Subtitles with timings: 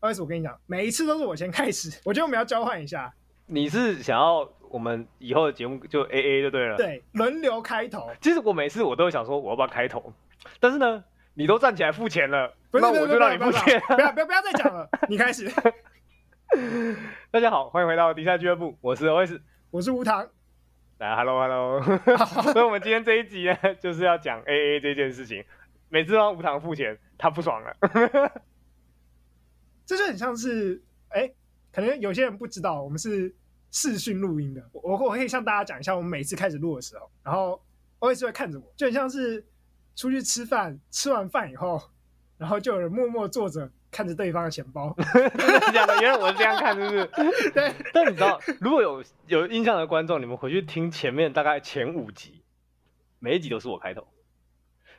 [0.00, 3.12] 不好意思，我跟你讲，每一次都是我先开始， 我觉得我们要交换一下。
[3.46, 8.08] 你是想要我们以后的节目就 A A 就对了，对，轮流开头。
[8.20, 10.12] 其实我每次我都会想说我要不要开头，
[10.58, 13.78] 但是呢，你都站起来付钱了，不是那我就让你付钱。
[13.88, 15.50] 不要不要不要再讲了， 你开始。
[17.30, 19.38] 大家好，欢迎回到迪赛俱乐部，我是 OS，
[19.70, 20.26] 我是吴糖。
[20.98, 21.82] 来，Hello Hello。
[22.52, 25.44] 所以我们今天这一集呢，就是要讲 A A 这件事情。
[25.88, 27.76] 每次让吴糖付钱，他不爽了。
[29.96, 31.34] 这就很像是，哎、欸，
[31.72, 33.34] 可能有些人不知道，我们是。
[33.72, 37.62] 视讯录音的，我我可以向大家讲一下，我们每次开始录的时候，然后
[38.00, 39.46] OS 会看着我，就很像是
[39.94, 41.80] 出去吃饭，吃完饭以后，
[42.36, 44.92] 然后就有人默默坐着看着对方的钱包。
[45.14, 45.96] 真的假的？
[46.02, 47.50] 原来我是这样看，是不是？
[47.52, 47.72] 对。
[47.92, 52.42] 但你知道，如果有有印象的观众，你们回去听前面大概前五集，
[53.20, 54.04] 每一集都是我开头，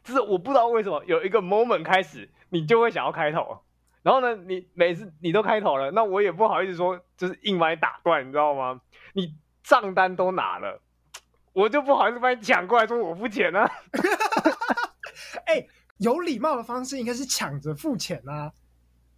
[0.01, 3.59] 就是我不知道为什么有一个 moment 开始，你就会想要开头。
[4.03, 8.81] 然后呢，你每次你都开头了，那我也不好意思说，就是硬把你打断，你知道吗？
[9.13, 10.81] 你账单都拿了，
[11.53, 13.70] 我就不好意思把你抢过来说我付钱啊。
[15.45, 18.51] 哎、欸，有礼貌的方式应该是抢着付钱啊。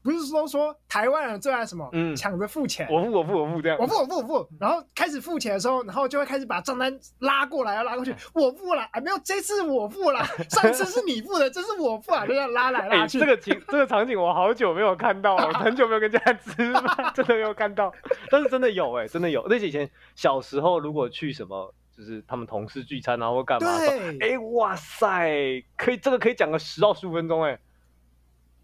[0.04, 1.90] 不是说说台湾人最爱什么？
[1.94, 2.88] 嗯，抢着付钱。
[2.92, 3.78] 我付我付我付这样。
[3.80, 8.14] 我付我付我付，然后开始付钱的时候，然后就会开始把账单拉过来，要拉过去。
[8.34, 13.18] 我付了，哎，没有，这次我付了， 上次是你付的，这次我付啊，就这样拉来拉去。
[13.18, 17.94] 欸、这个情这个场景我好久没有看到了， 很久没有跟家人吃饭，真的没有看到。
[18.30, 19.46] 但是真的有哎、欸，真的有。
[19.48, 27.60] 那以前小时候如果去什么，就是他们同事聚餐然后干嘛的时候，哎、欸，哇塞，可以这个可以讲个十到十五分钟哎、欸。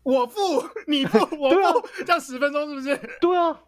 [0.09, 0.39] 我付，
[0.87, 1.73] 你付， 我付，啊、
[2.05, 3.17] 这样十分钟是不是？
[3.21, 3.59] 对啊，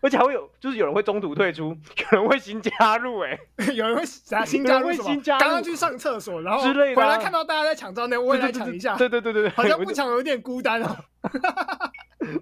[0.00, 1.76] 而且还会有，就是有人会中途退出，
[2.12, 5.20] 有人会新加入、欸，哎， 有人会啥新加入什么？
[5.24, 8.96] 刚刚去上厕所，然后回来看到大家在抢照那，我也来抢一下。
[8.96, 10.96] 对对对对对，好像不抢有点孤单哦。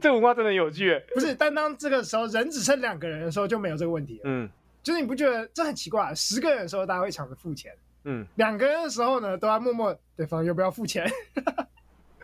[0.00, 1.02] 这文化真的有趣、欸。
[1.14, 4.22] 不是，但当这个时候人只剩两个人的时候，就没有这个问题了。
[4.24, 4.48] 嗯，
[4.82, 6.14] 就是你不觉得这很奇怪、啊？
[6.14, 7.72] 十个人的时候，大家会抢着付钱。
[8.04, 11.10] 嗯，两个人的时候呢，都要默默对方要不要付钱。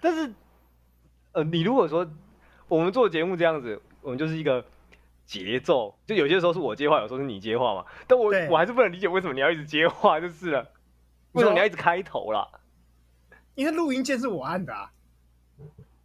[0.00, 0.32] 但是。
[1.34, 2.08] 呃，你如果说
[2.68, 4.64] 我们做节目这样子，我们就是一个
[5.26, 7.84] 节奏，就有些时候是我接话，有时候是你接话嘛。
[8.06, 10.70] 但我我还是不能理解为什么你要一直接话，就是了。
[11.32, 12.48] 为什么你要一直开头啦？
[13.56, 14.90] 因为录音键是我按的啊，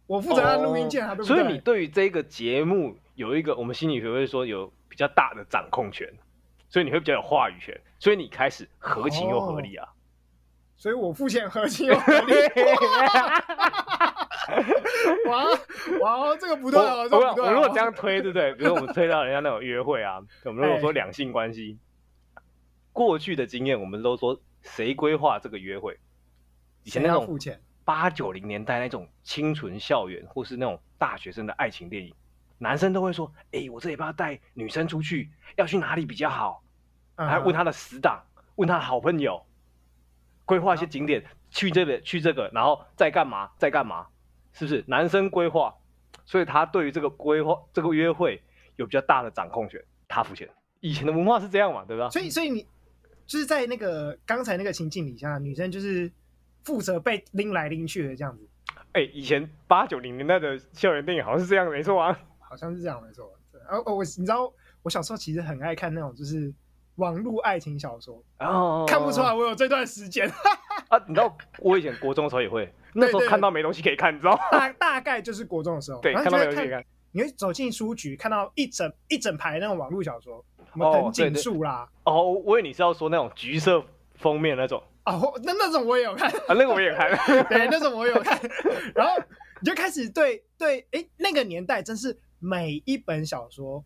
[0.06, 1.26] 我负责按录音键啊，对不对？
[1.26, 6.12] 所以你对于这个节目有一个，我们心理学会说有比较大的掌控权，
[6.68, 9.86] 所以你会比较有话语权，所以你开始合情又合理啊。
[9.86, 9.94] 哦、
[10.76, 12.34] 所以我付钱合情又合理。
[16.00, 17.08] 哇哇，这个不对哦！
[17.08, 18.52] 这个不对啊，我如果这样推，对不对？
[18.54, 21.78] 比如说我们推到人家那种约会啊， 我们如果说两性关系，
[22.92, 25.98] 过去的经验，我们都说谁规划这个约会？
[26.84, 27.38] 以前那种
[27.84, 32.14] 八九零年代那种清纯校园，或是那种大学生的爱情电影，
[32.58, 36.62] 男生都会说：“哎，我这礼拜要带女生出去，要去哪里比较好？”
[37.16, 38.22] 还问他的死党，
[38.56, 39.44] 问他的好朋友，
[40.46, 43.50] 规划一些景点，去这个去这个，然后再干嘛？
[43.58, 44.06] 再干嘛？
[44.52, 45.74] 是不是男生规划，
[46.24, 48.42] 所以他对于这个规划、这个约会
[48.76, 50.48] 有比较大的掌控权，他付钱。
[50.80, 52.08] 以前的文化是这样嘛，对吧？
[52.10, 52.66] 所以，所以你
[53.26, 56.10] 就是在那个刚才那个情境底下，女生就是
[56.64, 58.48] 负责被拎来拎去的这样子。
[58.92, 63.30] 哎、欸，以前八九零年代的校园电影好像是这样，没错啊，好像是这样，没错。
[63.68, 64.52] 然后我你知道，
[64.82, 66.52] 我小时候其实很爱看那种就是
[66.96, 70.28] 网络爱情小说，哦，看不出来我有这段时间
[70.90, 70.98] 啊。
[71.08, 72.70] 你知道，我以前国中的时候也会。
[72.94, 74.40] 那时候看到没东西可以看，你知道吗？
[74.50, 76.84] 大 大概就是国中的时候，对，看到没东西可以看。
[77.12, 81.88] 你会走进书局，看到一整一整排那种网络小说，什么藤井树啦。
[82.04, 83.82] 哦，我以为你是要说那种橘色
[84.16, 84.82] 封面那种。
[85.06, 86.30] 哦，那那种我也有看。
[86.30, 87.10] 啊，那个我也看。
[87.48, 88.38] 对，那种我也有看。
[88.94, 89.14] 然后
[89.60, 93.84] 你就开始对对，哎，那个年代真是每一本小说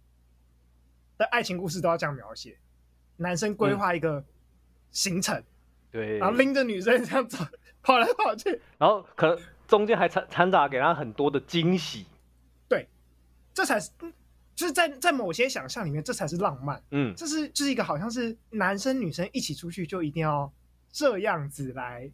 [1.17, 2.59] 的爱情故事都要这样描写：
[3.17, 4.25] 男生规划一个
[4.91, 5.43] 行程，
[5.95, 7.39] 对，然后拎着女生这样走。
[7.87, 9.39] 跑来跑去，然后可能
[9.69, 12.07] 中间还掺掺杂给他很多的惊喜，
[12.67, 12.89] 对，
[13.53, 13.91] 这才是
[14.55, 16.83] 就是在在某些想象里面，这才是浪漫。
[16.93, 20.51] 嗯，这是就是一个好像是男生女生一起出去就一定要
[20.91, 22.11] 这样子来，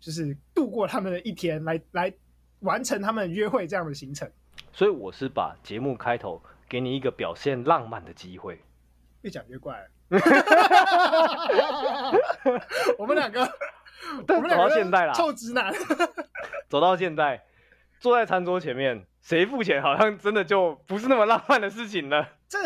[0.00, 2.12] 就是度过他们的一天，来来
[2.58, 4.28] 完成他们约会这样的行程。
[4.72, 8.60] 所以我是把节目开头给你一个表现浪漫的机会，
[9.20, 9.88] 越讲越怪了。
[12.98, 13.46] 我们两个。
[14.26, 15.72] 走到现在啦，臭直男。
[16.68, 17.42] 走到现在，
[17.98, 22.28] 坐在餐桌前面，谁付钱好像真的就不是那么浪漫的事情了。
[22.48, 22.58] 这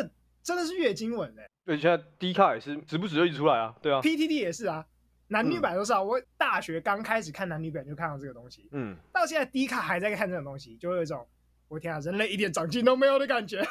[0.43, 1.47] 真的是月经文哎。
[1.65, 3.73] 对，现在 D 卡也是时不时就一出来啊。
[3.81, 4.85] 对啊，PTT 也是啊，
[5.29, 6.03] 男女版都是啊。
[6.03, 11.25] 我大学刚开始看男女版就看到这个东西，嗯，到现在 D 卡还在看这种东西，就会有一种
[11.69, 13.65] 我天啊，人类一点长进都没有的感觉。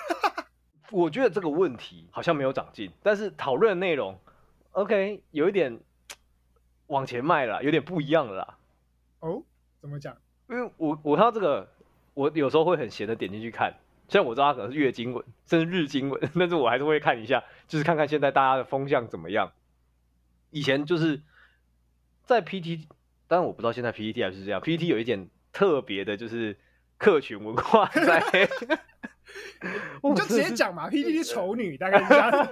[0.95, 4.18] 我觉得这个问题好像没有长进，但是讨论的内容
[4.71, 5.81] ，OK，有一点
[6.88, 8.57] 往前迈了，有点不一样了啦。
[9.19, 9.44] 哦，
[9.81, 10.15] 怎么讲？
[10.47, 11.69] 因为我我看到这个，
[12.13, 13.74] 我有时候会很闲的点进去看，
[14.07, 19.51] 虽然我知道它可能是月经文，甚至日经文， 但是我还是会看一下，就是看看现在大家的风向怎么样。
[20.51, 21.21] 以前就是
[22.24, 22.86] 在 PT，
[23.27, 26.57] 当然我不知道现在 PTT 还是这样，PTT 有一点特别的，就是
[26.97, 28.47] 客群文化在。
[30.04, 32.50] 你就直接讲嘛，PTT 丑女 大概是这样。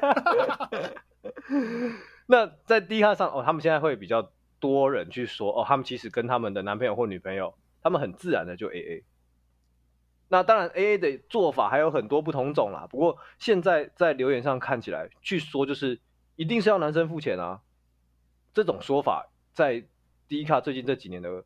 [2.25, 9.03] 那在 D 卡上哦，他们现在会比较多人去说哦，他们其实跟他们的男朋友或女朋友，他们很自然的就 AA。
[10.29, 12.87] 那当然 AA 的做法还有很多不同种啦。
[12.89, 15.99] 不过现在在留言上看起来，据说就是
[16.35, 17.61] 一定是要男生付钱啊。
[18.53, 19.83] 这种说法在
[20.27, 21.43] D 卡最近这几年的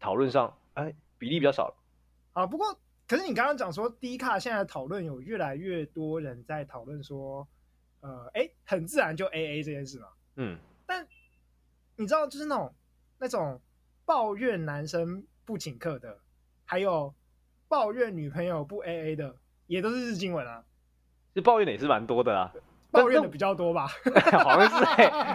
[0.00, 1.74] 讨论上，哎，比例比较少了。
[2.32, 2.78] 啊，不过。
[3.14, 7.46] 可是你刚刚讲说，D 卡现在讨论有越来越多人在讨论说，
[8.00, 10.08] 呃，哎，很自然就 AA 这件事嘛。
[10.34, 10.58] 嗯。
[10.84, 11.06] 但
[11.94, 12.74] 你知道，就是那种
[13.20, 13.60] 那种
[14.04, 16.18] 抱怨男生不请客的，
[16.64, 17.14] 还有
[17.68, 19.36] 抱怨女朋友不 AA 的，
[19.68, 20.64] 也都是日经文啊。
[21.32, 22.52] 这抱怨的也是蛮多的啊，
[22.90, 23.86] 抱怨的比较多吧？
[24.42, 24.84] 好像是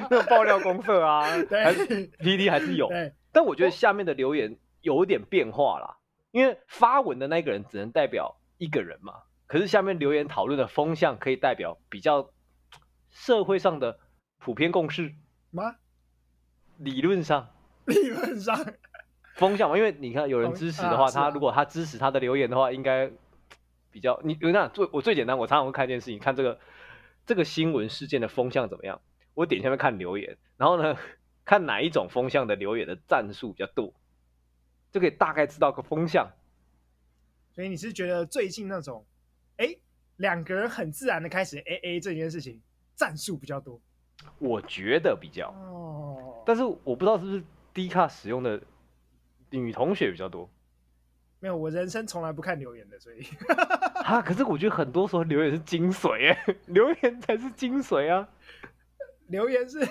[0.10, 1.88] 那种爆料公社啊， 对还是
[2.18, 2.90] PD 还是有。
[2.90, 3.14] 对。
[3.32, 5.96] 但我觉得下面的留言有点变化啦。
[6.32, 12.30] 因为发文的那个人只能代表一个人嘛，可是下面留言讨论的风向可以代表比较
[13.10, 14.00] 社会上的
[14.38, 15.14] 普遍共识
[15.52, 15.76] 吗？
[16.78, 17.50] 理论上，
[17.86, 18.74] 理论上
[19.36, 23.12] 风向嘛，因为你看有人支持的话，他如果他支持他的留言的话，应该
[23.92, 26.60] 比较你你看最我最简单，我常常会看一件事情，看这个
[27.26, 29.02] 这个新闻事件的风向怎么样，
[29.34, 30.96] 我点下面看留言，然后呢
[31.44, 33.94] 看哪一种风向的留言的赞数比较多。
[34.92, 36.32] 就可以大概知道个风向，
[37.52, 39.06] 所以你是觉得最近那种，
[39.58, 39.76] 哎，
[40.18, 42.62] 两个人很自然的开始 AA 这件事情，
[42.96, 43.80] 战术比较多？
[44.38, 47.44] 我觉得比较哦，但是我不知道是不是
[47.74, 48.62] 低卡使用的
[49.50, 50.50] 女同学比较多。
[51.40, 53.24] 没有，我人生从来不看留言的，所以
[54.04, 58.28] 啊，可是我觉得很多时候留言是精髓哎， 留言才是精髓啊，
[59.28, 59.88] 留言是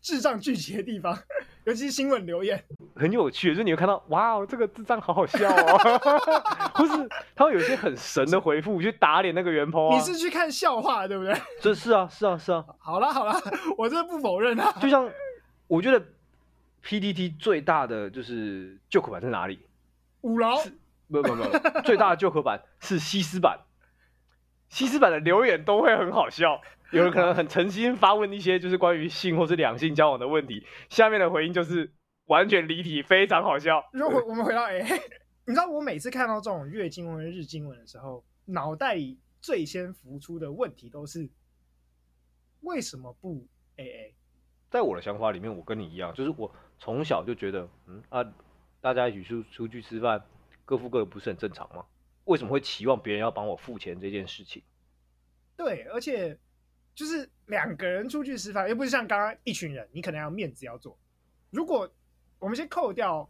[0.00, 1.16] 智障聚集的地方。
[1.64, 2.62] 尤其是新闻留言
[2.96, 5.98] 很有趣，就是你会看到，哇哦，这个智障好好笑哦，
[6.74, 9.96] 不是，他会有一些很神的回复去打脸那个原 po 啊。
[9.96, 11.34] 你是去看笑话对不对？
[11.60, 12.64] 这是啊，是啊，是啊。
[12.78, 13.34] 好了好了，
[13.76, 14.72] 我这不否认啊。
[14.80, 15.08] 就像
[15.66, 16.02] 我觉得
[16.84, 19.60] PDT 最大的就是 joke 版在哪里？
[20.22, 20.56] 五楼？
[21.10, 23.58] 不不不，最大的 joke 版是西斯版，
[24.68, 26.60] 西斯版的留言都会很好笑。
[26.92, 31.92] 有人可能很诚心发问一些就是关于性或是两性交往的问题，下面的回应就是
[32.26, 33.88] 完全离题，非常好笑。
[33.92, 34.82] 如果我们回到 A，
[35.46, 41.30] 你知道我每次看到这种月经文、日经文的时候，脑袋里最先浮出的问题都是
[42.62, 43.46] 为什么不
[43.76, 44.14] AA？
[44.68, 48.24] 在我的想法里面，我跟你一样，就是我从小就觉得，嗯啊，
[48.80, 50.24] 大家一起出出去吃饭，
[50.64, 51.84] 各付各的不是很正常吗？
[52.24, 54.64] 为什么会期望别人要帮我付钱这件事情？
[55.56, 56.36] 对，而且。
[57.00, 60.98] 就是两个人出去吃饭，又不是像刚刚一群人，你可能要面子要做。
[61.48, 61.90] 如果
[62.38, 63.26] 我们先扣掉，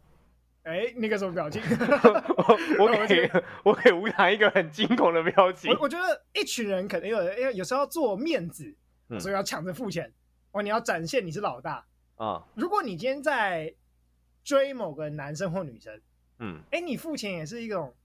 [0.63, 1.61] 哎、欸，那个什么表情？
[2.77, 3.31] 我我给
[3.63, 5.71] 我给吴糖一个很惊恐的表情。
[5.71, 8.75] 我我觉得一群人可能有，因为有时候要做面子，
[9.17, 10.11] 所以要抢着付钱。
[10.51, 11.85] 哦、嗯，你要展现你是老大
[12.17, 12.45] 啊。
[12.55, 13.73] 如果你今天在
[14.43, 15.97] 追某个男生或女生，
[16.39, 17.95] 嗯，哎、欸，你付钱也是一种，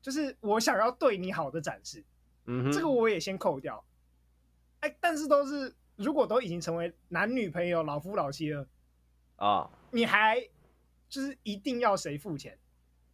[0.00, 2.04] 就是我想要对你好的展示。
[2.44, 3.84] 嗯，这个我也先扣掉。
[5.00, 8.66] 但是都是，如果都已经成为男女朋友、老夫老妻了
[9.36, 10.40] 啊，你还
[11.08, 12.58] 就是一定要谁付钱？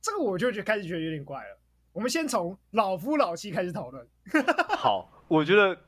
[0.01, 1.59] 这个我就觉得开始觉得有点怪了。
[1.93, 4.07] 我们先从老夫老妻开始讨论。
[4.77, 5.79] 好，我觉得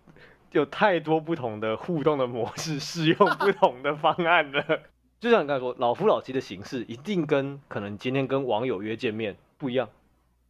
[0.52, 4.62] 有太多不同的互动的模式，适用不同的方案了。
[5.18, 9.88] 就像你刚才说，老夫老妻的形式一定跟可能今天跟网友约见面不一样。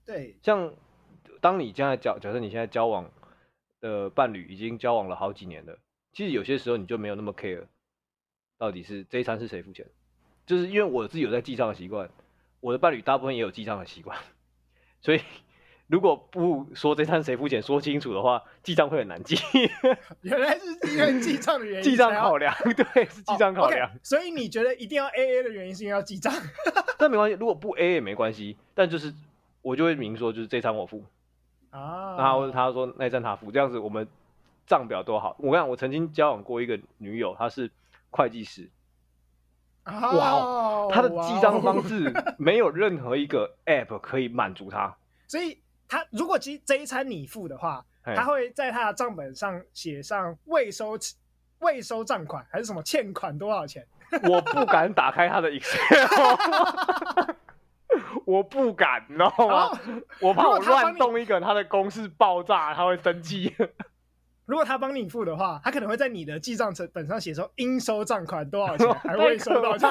[0.04, 0.74] 对，像
[1.40, 3.10] 当你现在交假设你现在交往。
[3.84, 5.78] 的伴侣已经交往了好几年了，
[6.14, 7.66] 其实有些时候你就没有那么 care，
[8.56, 9.84] 到底是这一餐是谁付钱，
[10.46, 12.08] 就是因为我自己有在记账的习惯，
[12.60, 14.18] 我的伴侣大部分也有记账的习惯，
[15.02, 15.20] 所以
[15.86, 19.36] 如果不说这餐谁付钱说清楚的话，记账会很难记。
[20.22, 23.86] 原来是因为记账的原因，记账考量，对，是记账考量。
[23.86, 24.00] Oh, okay.
[24.02, 26.32] 所以你觉得一定要 AA 的原因是因为要记账？
[26.96, 29.12] 但没关系，如果不 AA 也没关系，但就是
[29.60, 31.04] 我就会明说，就是这餐我付。
[31.74, 34.06] 啊，然后他说那一站他付，这样子我们
[34.66, 35.34] 账表多好。
[35.38, 37.68] 我跟你讲，我曾经交往过一个女友，她是
[38.10, 38.70] 会计师，
[39.84, 44.94] 哇哦，她的记账方 式没有任何一个 app 可以满足她，
[45.26, 50.96] 所以他如果这这一餐你付的话，他会在他的账本上写上未收
[51.58, 53.84] 未收账款还是什么欠款多少钱？
[54.30, 55.76] 我不敢打开他的 Excel，
[58.26, 59.70] 我不敢，你知道吗？
[60.20, 63.54] 我怕我乱动一个，他的公式爆炸，他会生气。
[64.46, 69.88] 如果他帮你付的话，他可能会在你的记账本上写说应收账款多少钱， 还未收到钱。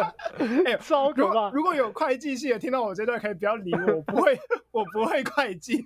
[0.64, 1.50] 哎，超可怕！
[1.50, 4.38] 如果有会计系的听到我这段，可以不要理我，我不会，
[4.72, 5.84] 我不会会计。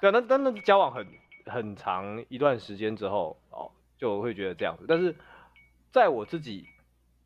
[0.00, 1.04] 对，那那、那交往很
[1.46, 4.84] 很长一段时间之后，哦，就会觉得这样子。
[4.86, 5.12] 但是
[5.90, 6.68] 在我自己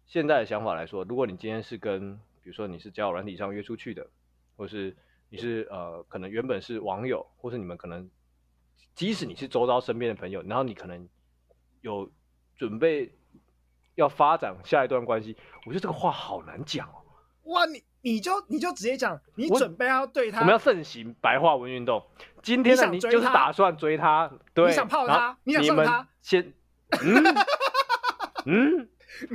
[0.06, 2.18] 现在的想法来说，如果你今天是跟，
[2.50, 4.04] 比如说你是交友软体上约出去的，
[4.56, 4.96] 或是
[5.28, 8.10] 你是呃，可能原本是网友，或是你们可能。
[8.96, 11.08] 即使你是周遭身边的朋友，然后你可能
[11.80, 12.10] 有
[12.56, 13.14] 准备
[13.94, 16.96] 要发展下一段关系，我觉得这个话好难讲哦。
[17.44, 22.04] 哇，你你就你就直接讲，你准备要对他，我们要盛行白话文运动。
[22.42, 26.52] 今天呢，你就是打算追他，对，你想泡他，你想上他，先，
[27.00, 27.24] 嗯
[28.44, 28.88] 嗯，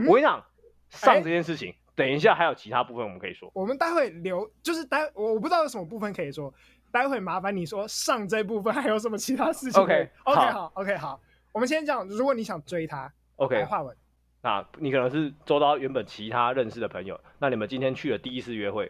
[0.06, 0.46] 我跟你讲，
[0.90, 3.50] 上这件事情，等一下还有其他部分我们可以说。
[3.54, 6.54] 我们待会留，就是待我不知道有什么部分可以说。
[6.92, 11.20] 待会麻烦你说上这部分还有什么其他事情？OK OK 好 OK 好，
[11.52, 13.94] 我们先讲，如果你想追他，OK 白话文，
[14.42, 18.90] 那你可能是周遭原本其他认识的朋友，那你们今天去了第一次约会，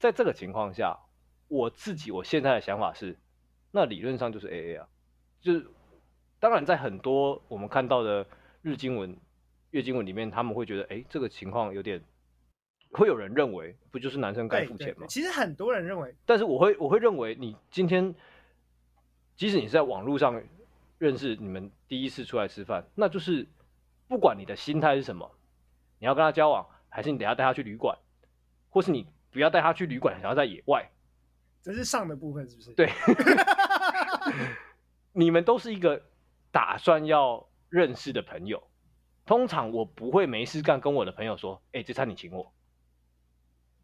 [0.00, 0.98] 在这个情况下，
[1.46, 3.16] 我自己我现在的想法是，
[3.70, 4.88] 那理论上就是 AA 啊，
[5.40, 5.64] 就是
[6.40, 8.26] 当然在很多我们看到的
[8.62, 9.16] 日经文、
[9.70, 12.02] 月经文里面，他们会觉得，哎，这个情况有点。
[12.90, 15.06] 会有人认为，不就是男生该付钱吗？
[15.10, 18.14] 其实很多人认为，但是我会我会认为，你今天
[19.36, 20.42] 即使你是在网络上
[20.96, 23.46] 认识，你们第一次出来吃饭，那就是
[24.08, 25.30] 不管你的心态是什么，
[25.98, 27.94] 你要跟他交往，还是你等下带他去旅馆，
[28.70, 30.90] 或是你不要带他去旅馆，想要在野外，
[31.60, 32.72] 这是上的部分，是不是？
[32.72, 32.90] 对，
[35.12, 36.02] 你们都是一个
[36.50, 38.62] 打算要认识的朋友。
[39.28, 42.50] 通常我不会没事干跟我的朋友说，哎，这餐你请我。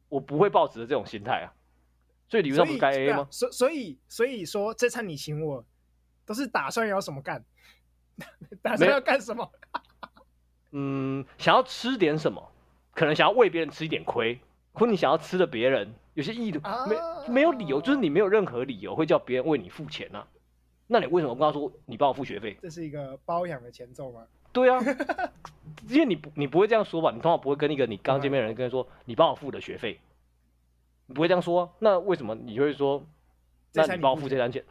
[0.09, 1.53] 我不会抱持着这种心态啊，
[2.31, 3.29] 所以理论上不该 AA 吗？
[3.31, 5.63] 所所以所以说这餐你请我，
[6.25, 7.45] 都是打算要什么干？
[8.63, 9.53] 打算要干什么？
[10.71, 12.51] 嗯，想要吃点什么，
[12.95, 14.41] 可能想要为别人吃一点亏，
[14.73, 16.97] 或你想要吃的别人有些意图，啊、没
[17.29, 20.27] 没有理由，就是你没有任何理由会叫别人为你付钱啊。
[20.87, 22.57] 那你为什么不跟他说你帮我付学费？
[22.63, 24.27] 这是一个包养的前奏吗？
[24.55, 24.81] 对啊，
[25.89, 27.11] 因为你不你不会这样说吧？
[27.11, 30.01] 你通常不会跟一个你刚见面的人跟他说你帮我付的学费，
[31.07, 31.71] 你不会这样说啊。
[31.81, 33.05] 那为什么你会说？
[33.77, 34.65] 那你帮我付这单钱？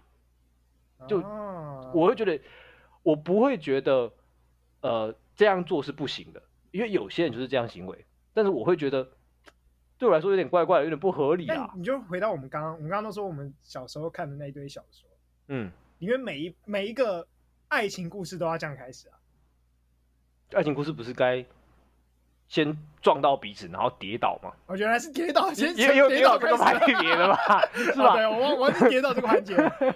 [1.09, 1.17] 就
[1.93, 2.39] 我会觉得，
[3.03, 4.13] 我不会觉得，
[4.79, 8.05] 呃，这样做是不行的，因为有些人就是这样行为。
[8.33, 9.09] 但是我会觉得，
[9.97, 11.69] 对我来说有点怪怪的，有点不合理啊。
[11.75, 15.09] 你就回到我们刚刚，我们刚刚都说我们小时候看的那一堆小说，
[15.49, 17.27] 嗯，里面每一每一个
[17.67, 19.19] 爱情故事都要这样开始啊。
[20.53, 21.45] 爱情故事不是该
[22.47, 24.51] 先撞到彼此，然后跌倒吗？
[24.67, 27.61] 我觉得还是跌倒先，也有跌倒这个环节的吧？
[27.73, 28.15] 是吧？
[28.15, 29.55] 对，我我是跌倒这个环节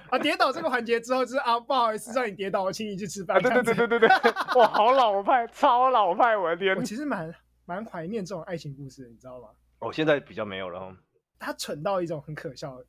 [0.10, 3.40] 啊，跌倒这个环节之后就是啊，不好意思让你跌倒，我请你去吃饭。
[3.42, 4.10] 对对对对对对，
[4.56, 6.76] 哇，好老派，超老派，我的天！
[6.76, 7.32] 我其实蛮
[7.66, 9.50] 蛮怀念这种爱情故事的，你知道吗？
[9.80, 10.96] 哦，现在比较没有了。
[11.38, 12.86] 他蠢到一种很可笑的，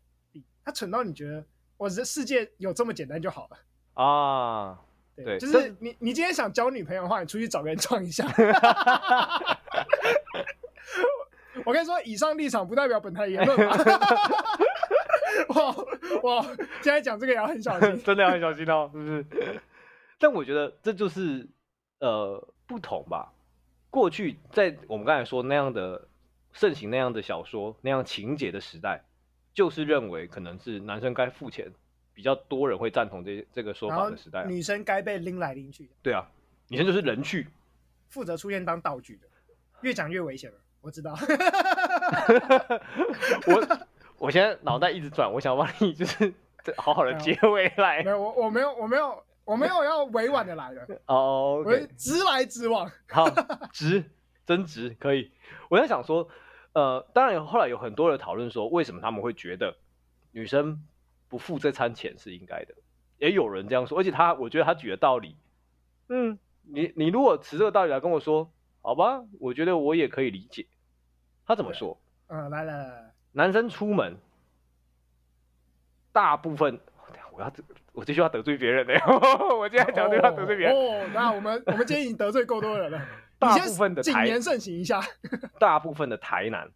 [0.65, 1.45] 他蠢到你觉得
[1.77, 4.79] 我的世界有这么简单就好了啊。
[5.25, 8.27] 对，就是你，你今天想交女朋友的话，你出去找个人撞一下。
[11.65, 13.59] 我跟你说，以上立场不代表本台言论。
[15.49, 15.75] 哇
[16.23, 16.43] 哇，
[16.83, 19.27] 现在讲这个也要很小心， 真的要很小心哦，是不是？
[20.19, 21.49] 但我觉得这就是
[22.01, 23.33] 呃不同吧。
[23.91, 26.09] 过去在我们刚才说那样的
[26.53, 29.03] 盛行那样的小说那样情节的时代，
[29.55, 31.73] 就是认为可能是男生该付钱。
[32.19, 35.91] 比较多人会赞同这这个说法的时代，女生该被拎来拎去的。
[36.03, 36.29] 对啊，
[36.67, 37.47] 女生就是人去，
[38.09, 39.29] 负责出现当道具的。
[39.83, 41.15] 越讲越危险了，我知道。
[43.47, 43.79] 我
[44.19, 46.35] 我现在脑袋一直转，我想帮你就是
[46.77, 48.03] 好好的结尾来。
[48.03, 50.85] 没有，我我没有，我没有，我没有要委婉的来的。
[51.07, 52.91] 哦，我直来直往。
[53.11, 53.31] 好，
[53.73, 54.03] 直，
[54.45, 55.31] 真直，可以。
[55.69, 56.29] 我在想说，
[56.73, 59.77] 呃，当然后来有很多人讨论说，为什么他们会觉得
[60.33, 60.83] 女生。
[61.29, 62.75] 不付这餐钱是应该的，
[63.19, 65.37] 也有人这样说，而且他，我觉得他举的道理，
[66.09, 70.67] 嗯，你你如果持这个道理来跟我说，好吧，我觉得我也可以理解。
[71.47, 72.01] 他怎么说？
[72.29, 74.17] 嗯，来来来，男生出门，
[76.13, 76.81] 大部分，
[77.33, 77.53] 我要
[77.93, 78.95] 我这句 话得罪别人的，
[79.59, 80.75] 我今天讲这句话得罪别人。
[80.75, 83.07] 哦，那我们我们今天已经得罪够多人了。
[83.39, 85.01] 大部分的台，谨言慎行一下。
[85.61, 86.71] 大部分的台南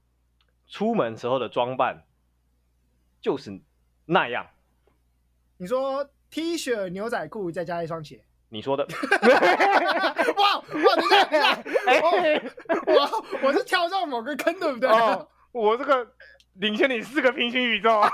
[0.67, 2.05] 出门时候的装扮，
[3.21, 3.61] 就是。
[4.13, 4.47] 那样。
[5.57, 8.87] 你说 T 恤、牛仔裤再加一双鞋，你说的。
[10.37, 10.63] 哇 哇，
[12.87, 14.89] 我我是跳上某个坑，对不对？
[14.91, 16.07] 哦，我这个
[16.55, 18.11] 领先你四个平行宇宙啊，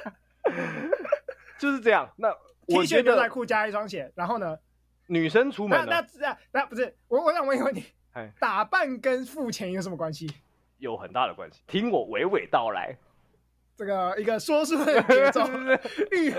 [1.58, 2.10] 就是这样。
[2.16, 2.32] 那
[2.66, 4.58] T 恤、牛仔裤加一双鞋，然后呢？
[5.06, 7.92] 女生出门那那那不是我，我想问一个问题，
[8.40, 10.30] 打扮跟付钱有什么关系？
[10.78, 12.96] 有很大的关系，听我娓娓道来。
[13.76, 15.40] 这个一个说书的节奏，
[16.12, 16.32] 预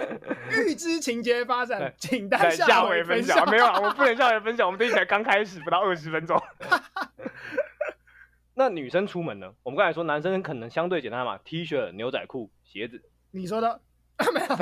[0.51, 3.49] 预知情节发展，请待下回分享。
[3.49, 6.41] 没有啊，我不能下回分享，我们这一才刚开始不到二十分钟。
[8.57, 9.53] 那女生出门呢？
[9.63, 13.03] 我们刚才说男生可能相对简单嘛，T 恤、牛仔裤、鞋子。
[13.31, 13.81] 你说的
[14.33, 14.55] 没有？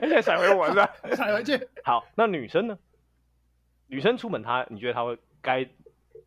[0.00, 0.86] 现在甩回我是吧？
[1.16, 1.66] 甩回去。
[1.82, 2.78] 好，那女生呢？
[3.86, 5.66] 女生出门她，你觉得她会该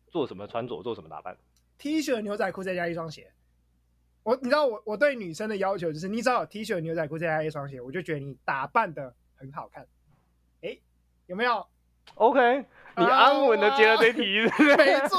[0.08, 1.36] 做什么穿着，做什么打扮
[1.78, 3.30] ？T 恤、牛仔裤再加一双鞋。
[4.24, 9.86] 我你知道我我对女生的要求就是，你只要有 T 恤、牛仔裤再加一双鞋，我就觉得你打扮的很好看。
[10.62, 10.76] 哎，
[11.26, 11.64] 有没有
[12.14, 12.64] ？OK，
[12.96, 15.18] 你安稳的接了这题，啊、没错。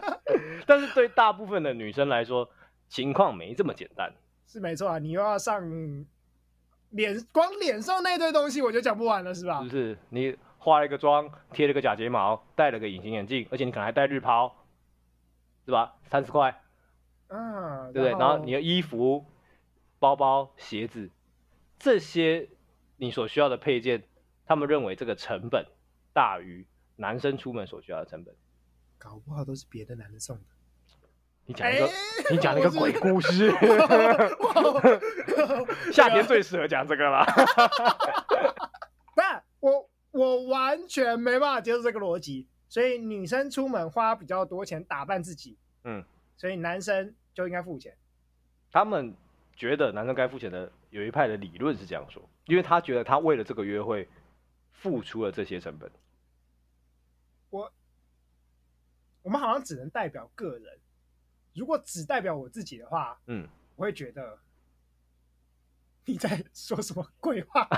[0.66, 2.48] 但是对大部分的女生来说，
[2.88, 4.12] 情况没这么简单。
[4.46, 5.62] 是没错啊，你又要上
[6.90, 9.62] 脸，光脸上那堆东西我就讲不完了，是吧？
[9.62, 9.98] 是不是？
[10.10, 14.54] 你化了一个妆，贴了个假睫毛，戴了个隐形眼镜，而且你可能还戴日抛，
[15.64, 15.94] 是吧？
[16.10, 16.60] 三十块。
[17.28, 18.10] 嗯，对不对？
[18.18, 19.26] 然后你的衣服、
[19.98, 21.10] 包包、鞋子
[21.78, 22.48] 这些
[22.96, 24.02] 你所需要的配件，
[24.46, 25.66] 他们认为这个成本
[26.12, 26.66] 大于
[26.96, 28.34] 男生出门所需要的成本。
[28.98, 30.42] 搞不好都是别的男的送的。
[31.44, 31.92] 你讲一个，欸、
[32.30, 33.52] 你讲一个鬼故事。
[35.92, 37.24] 夏天最适合讲这个了。
[39.14, 39.26] 不是，
[39.60, 42.48] 我我完全没办法接受这个逻辑。
[42.68, 46.04] 所以女生出门花比较多钱打扮自己，嗯。
[46.36, 47.96] 所以男生就应该付钱。
[48.70, 49.14] 他们
[49.54, 54.08] 觉得男生该付钱的有一派的理论是这样说，因为他觉得他为了这个约会
[54.72, 55.90] 付出了这些成本。
[57.50, 57.72] 我
[59.22, 60.78] 我们好像只能代表个人，
[61.54, 64.38] 如果只代表我自己的话，嗯，我会觉得
[66.06, 67.68] 你在说什么鬼话。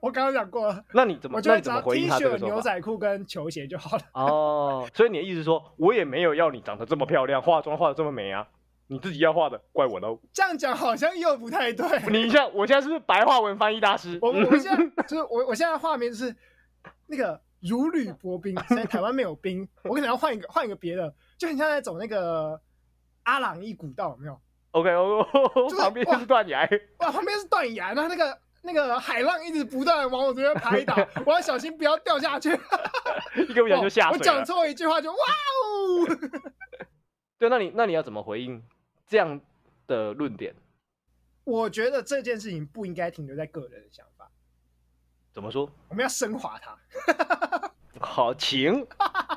[0.00, 1.38] 我刚刚讲过了，那你怎么？
[1.38, 4.02] 我觉得只要 T 恤、牛仔裤跟球鞋就好了。
[4.14, 8.46] 哦，所以你的意思是说，我也没有要你长得这么漂亮，化妆化的这么美啊？
[8.88, 10.18] 你自己要化的，怪我喽。
[10.32, 11.86] 这样讲好像又不太对。
[12.10, 14.18] 你像我现在是不是白话文翻译大师？
[14.20, 14.76] 我我现在
[15.08, 16.36] 就是我我现在画面就是
[17.06, 22.60] 那个如履薄冰，在台湾没有冰，我可能要换一个换一个别的，就很像在走那个
[23.22, 24.38] 阿朗壹古道，有没有
[24.72, 25.24] ？OK，哦，
[25.78, 28.38] 旁边是断崖，哇，旁边是断崖，然后那个。
[28.64, 30.94] 那个海浪一直不断往我这边拍打，
[31.26, 32.50] 我要小心不要掉下去。
[33.34, 34.08] 一个不小心就下。
[34.12, 36.06] 我讲错一句话就哇哦！
[37.40, 38.62] 对，那你那你要怎么回应
[39.04, 39.40] 这样
[39.88, 40.54] 的论点？
[41.42, 44.30] 我觉得这件事情不应该停留在个人的想法。
[45.32, 45.68] 怎么说？
[45.88, 46.78] 我们要升华它。
[47.98, 48.86] 好，请，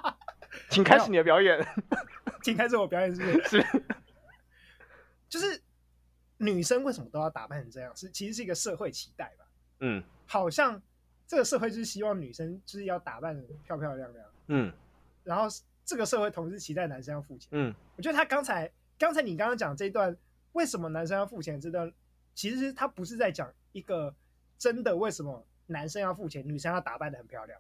[0.70, 1.66] 请开始你的表演。
[2.44, 3.60] 请开始我表演是不是？
[3.64, 3.84] 是。
[5.30, 5.62] 就是。
[6.38, 7.96] 女生为什么都要打扮成这样？
[7.96, 9.46] 是其实是一个社会期待吧？
[9.80, 10.80] 嗯，好像
[11.26, 14.26] 这个社会就是希望女生就是要打扮漂漂亮亮。
[14.48, 14.74] 嗯，
[15.24, 15.46] 然后
[15.86, 17.48] 这个社会同时期待男生要付钱。
[17.54, 20.14] 嗯，我觉得他刚才刚才你刚刚讲这一段，
[20.52, 21.90] 为什么男生要付钱这段，
[22.34, 24.14] 其实他不是在讲一个
[24.58, 27.58] 真的为什么男生要付钱，女生要打扮的很漂亮。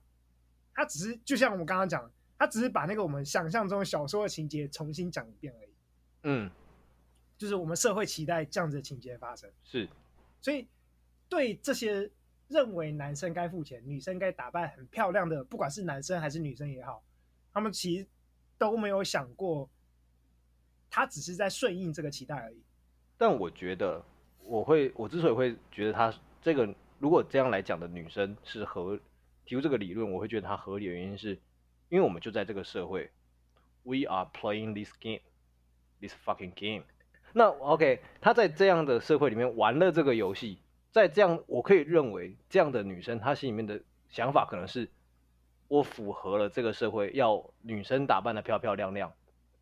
[0.74, 5.74] 他只是就像我们刚刚讲，他只是把那个我们想象中小说的情节重新讲一遍而已。
[6.24, 6.52] 嗯。
[7.38, 9.90] 就是我们社会期待这样子的情节发生，是，
[10.40, 10.66] 所以
[11.28, 12.10] 对这些
[12.48, 17.04] 认为男生该付钱、女生该打扮很漂亮的，不管是男生还是女生也好，
[17.52, 18.08] 他们其实
[18.58, 19.70] 都没有想过，
[20.90, 22.62] 他只是在顺应这个期待而已。
[23.18, 24.04] 但我觉得，
[24.44, 28.98] 我会，我之所以会觉得他这个，如果这样来讲的女生是合
[29.46, 31.32] 提出这个理论，我会觉得他合理的原因是，
[31.90, 33.12] 因为我们就在这个社会
[33.84, 35.22] ，We are playing this game,
[36.00, 36.86] this fucking game。
[37.38, 40.58] 那 OK，他在这样的社会里面玩了这个游戏，
[40.90, 44.90] 在这样，我可以认为这样的女生，她心里面的想法可能是，
[45.68, 49.12] 我符合了这个社会要女生打扮的漂漂亮亮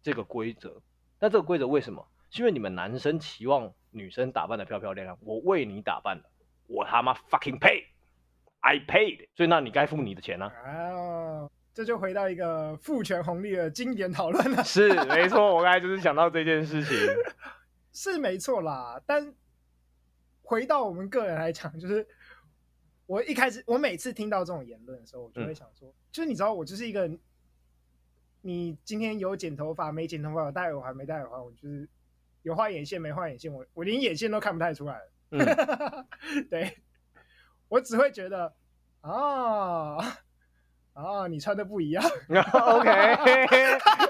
[0.03, 0.79] 这个规则。
[1.19, 2.05] 那这个规则为什么？
[2.29, 6.23] 是因为你们男生期望女生打扮的漂漂亮亮，我为你打扮了，
[6.67, 10.91] 我他妈 fucking pay，I paid，所以那你该付你的钱呢、啊？
[10.91, 14.63] 哦，这就回到一个父权红利的经典讨论了。
[14.63, 16.95] 是，没错，我刚才就是想到这件事情。
[17.93, 19.33] 是没错啦，但
[20.41, 22.05] 回到我们个人来讲，就是
[23.05, 27.09] 我一开始，我每次听到这种言论的时候，我就会想说，嗯、就是你知道，我就是一个，
[28.41, 31.87] 你今天有剪头发没剪头发，有戴耳环没戴耳环，我就是
[32.41, 34.99] 有画眼线没画眼线，我我连眼线都看不太出来。
[35.31, 35.39] 嗯，
[36.49, 36.81] 对，
[37.69, 38.53] 我只会觉得
[39.01, 39.97] 啊
[40.93, 42.03] 啊，你穿的不一样。
[42.53, 42.89] OK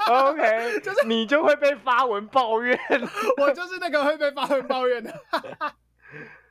[0.09, 2.77] OK， 就是你就会被发文抱怨，
[3.41, 5.13] 我就是那个会被发文抱怨的。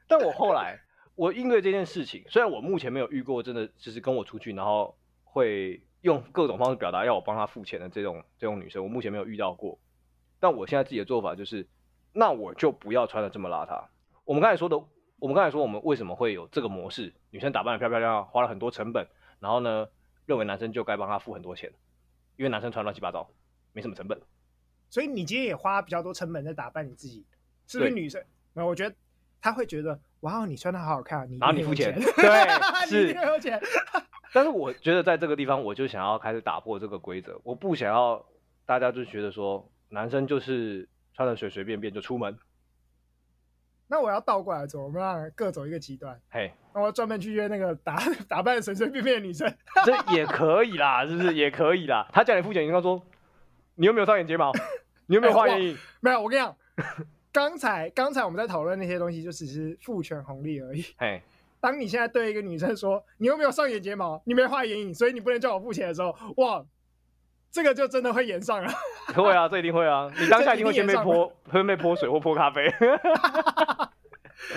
[0.09, 0.79] 但我后来，
[1.14, 9.79] 我应对这件事情，虽然我目前没有遇过真的就是跟我出去，然后会用各种方式表达要我帮他付钱的这种这种女生，我目前没有遇到过。
[10.40, 11.68] 但我现在自己的做法就是，
[12.12, 13.85] 那我就不要穿的这么邋遢。
[14.25, 14.77] 我们刚才说的，
[15.18, 17.14] 我们刚才说我们为什么会有这个模式？
[17.31, 19.07] 女生打扮的漂漂亮亮，花了很多成本，
[19.38, 19.87] 然后呢，
[20.26, 21.72] 认为男生就该帮他付很多钱，
[22.37, 23.28] 因为男生穿乱七八糟，
[23.72, 24.20] 没什么成本。
[24.90, 27.24] 所以你今天也花比较多成本在打扮你自己，
[27.66, 28.22] 是不是女生？
[28.52, 28.94] 那我觉得。
[29.44, 32.06] 他会觉得哇，你穿的好好看，你然后你付钱，对，
[32.87, 33.61] 是，你有钱。
[34.32, 38.24] 但是我觉得在这个地方，我就想要开始打破这个规则，我不想要
[38.64, 42.38] 大家就觉得说男生就是穿的随随便便就出门。
[43.88, 46.18] 那我要倒过来走，我们让各走一个极端。
[46.31, 49.53] 嘿，那我专门去约那个打 打扮的随随便便的女生，
[49.85, 51.35] 这也可以啦，是不是？
[51.35, 52.09] 也可以啦。
[52.12, 53.01] 他叫你付钱，你跟他说，
[53.75, 54.53] 你有没有上眼睫毛？
[55.07, 55.77] 你有没有画眼影？
[56.01, 56.57] 没有，我跟你讲。
[57.33, 60.85] 刚才刚才我们在讨论那些东西，就只是父权红利而已。
[60.99, 61.23] 嘿，
[61.61, 64.23] 当你现在对一个女生说，你有没有上眼睫毛？
[64.27, 66.62] 你没画眼影，所以你不能叫我付钱的时候，哇，
[67.53, 68.73] 这个就真的会演上了。
[69.15, 70.11] 会啊，这一定会啊！
[70.19, 72.67] 你当下一定会先被泼，会被泼水或泼咖啡，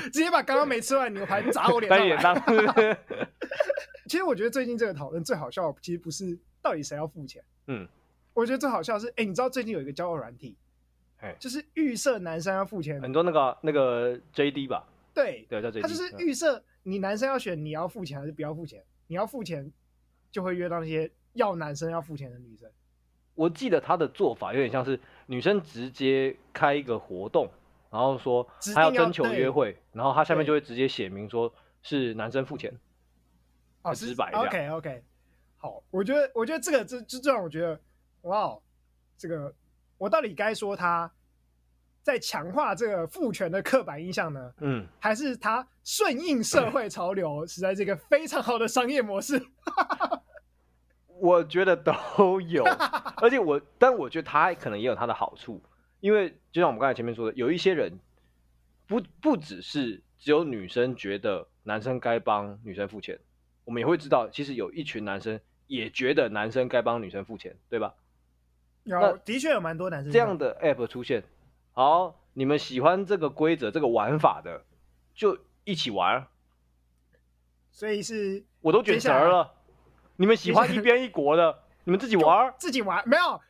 [0.04, 2.34] 直接把刚刚没吃完牛排砸我脸上。
[4.08, 7.44] 其实我觉得最近这个讨论最好笑，其实不是到底谁要付钱。
[7.68, 7.88] 嗯，
[8.34, 10.58] 我觉得最好笑是，哎，你知道最近有一个交友软体。
[11.40, 19.72] 就是预设男生要付钱，很多那个那个 JD 吧，对对叫 JD，他就是预设你男生要选你要付钱还是不要付钱，你要付钱
[20.32, 22.70] 就会约到那些要男生要付钱的女生。
[23.36, 27.50] 我记得他的做法有点像是女生直接开一个活动，
[27.92, 32.74] 然后说她要征求约会，然后他下面就会直接写明说是男生付钱，
[33.84, 34.46] 哦，直白这样。
[34.48, 35.04] OK OK，
[35.58, 37.80] 好，我觉得我觉得这个这就这让我觉得
[38.24, 38.58] 哇，
[39.18, 39.54] 这个。
[39.98, 41.10] 我到底该说他
[42.04, 44.54] 在强化这个父权的刻板印象呢？
[44.60, 49.42] 嗯，还是他顺应社会潮流， 实在是一个非常好的商业模式？
[51.20, 52.64] 我觉得都有，
[53.18, 55.62] 而且我，但我觉得他可能也有他的好处，
[56.00, 58.00] 因为就像我们刚才前面说的，有一些人
[58.88, 63.20] 不不只是只有女生觉得男生该帮女生付钱，
[63.64, 67.94] 我们也会知道，其实有一群男生也觉得男生该帮女生付钱，对吧？
[68.84, 71.24] 有，的确有蛮多男生这样的 app 出现。
[71.72, 74.64] 好，你们喜欢这个规则、这个玩法的，
[75.16, 76.28] 就一起玩。
[77.72, 79.55] 所以是，我都卷舌了。
[80.18, 83.08] 你们喜欢一边一国的， 你们自己玩，自己玩。
[83.08, 83.42] 没有，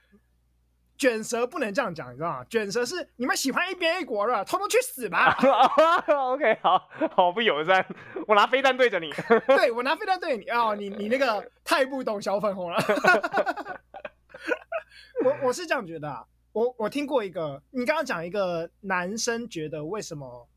[0.97, 2.45] 卷舌不能这样讲，你知道吗？
[2.45, 5.38] 卷舌是你们喜欢一边一国的，通通去死吧。
[6.08, 7.86] OK，好好不友善。
[8.28, 9.12] 我拿飞弹对着你。
[9.47, 10.75] 对，我拿飞弹对你啊、哦！
[10.75, 12.78] 你你那个太不懂小粉红了。
[15.23, 20.47] 我我是这样觉得啊，我我听过一个，你刚刚讲一个男生觉得为什么，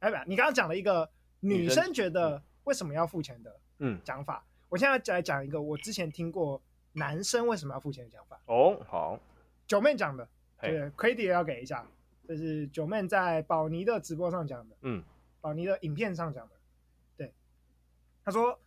[0.00, 1.08] 哎不，你刚刚讲了一个
[1.40, 4.44] 女生觉得为什么要付钱的，嗯，讲法。
[4.68, 8.40] 我现在来讲一个我之前听过男生为什么要付钱的讲法。
[8.46, 9.20] 哦，好，
[9.66, 10.28] 九妹讲的，
[10.60, 11.86] 对，credit 也要给一下，
[12.26, 15.02] 这是九妹在宝妮的直播上讲的，嗯，
[15.40, 16.54] 宝妮的影片上讲的，
[17.16, 17.32] 对，
[18.24, 18.58] 他说，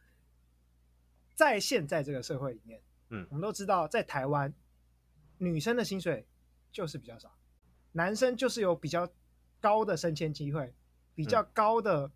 [1.36, 4.54] 在现在这个社会里面，嗯，我们都知道在台湾。
[5.42, 6.28] 女生的薪水
[6.70, 7.34] 就是比较少，
[7.94, 9.10] 男生就是有比较
[9.62, 10.74] 高的升迁机会，
[11.16, 12.12] 比较高的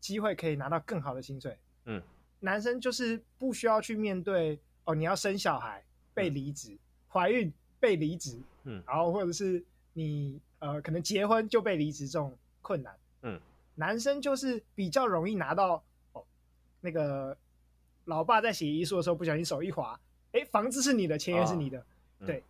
[0.00, 1.56] 机会可以拿到更好的薪水。
[1.84, 2.02] 嗯，
[2.44, 6.76] 男生就是不需要去面对哦，你要生小孩被离职，
[7.08, 12.94] 怀孕被离职，嗯，然后或者是你呃可能结婚就被离职这种困难。
[13.22, 13.40] 嗯，
[13.74, 16.22] 男生就是比较容易拿到哦，
[16.82, 17.34] 那个
[18.04, 19.98] 老爸在写遗书的时候不小心手一滑，
[20.32, 22.44] 哎，房子是你的，钱也是你的，哦，对。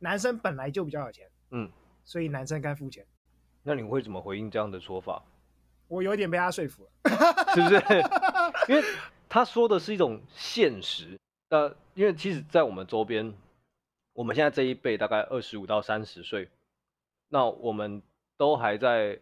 [0.00, 1.68] 男生本来就比较有钱，嗯，
[2.04, 3.02] 所以男生该付钱。
[3.62, 5.24] 那你会怎么回应这样的说法？
[5.88, 6.90] 我有点被他说服了，
[7.54, 7.74] 是不是？
[8.68, 8.84] 因为
[9.28, 11.18] 他说的是一种现实。
[11.50, 13.34] 呃，因为其实，在我们周边，
[14.12, 16.48] 我们现在这一辈大概二十五到三十岁，
[17.28, 18.02] 那我们
[18.36, 19.18] 都还在，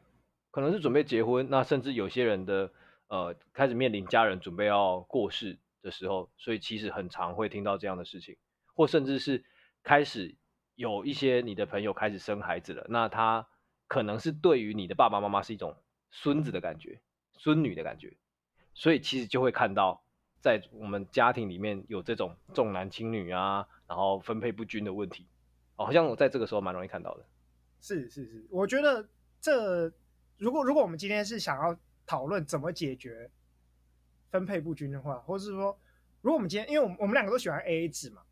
[0.51, 2.71] 可能是准备结婚，那甚至有些人的
[3.09, 8.37] 呃开始面临家人准备要过世的时候，所以其实很常会听到这样的事情，
[8.75, 9.45] 或甚至是
[9.83, 10.37] 开始。
[10.79, 13.49] 有一些你的朋友开始生孩子了，那他
[13.89, 15.75] 可能是对于你的爸爸妈妈是一种
[16.11, 17.01] 孙子的感觉，
[17.39, 18.15] 孙女的感觉，
[18.77, 20.05] 所以其实就会看到
[20.39, 25.27] 在我们家庭里面有这种重男轻女啊，然后分配不均的问题，
[25.75, 27.25] 好像我在这个时候蛮容易看到的。
[27.81, 29.09] 是是是，我觉得
[29.41, 29.91] 这
[30.37, 33.31] 如果如果我们今天是想要讨论怎么解决
[34.31, 35.79] 分配不均的话，或者是说，
[36.21, 38.23] 如果我们今天，因为我们我们两个都喜欢 AA 制嘛，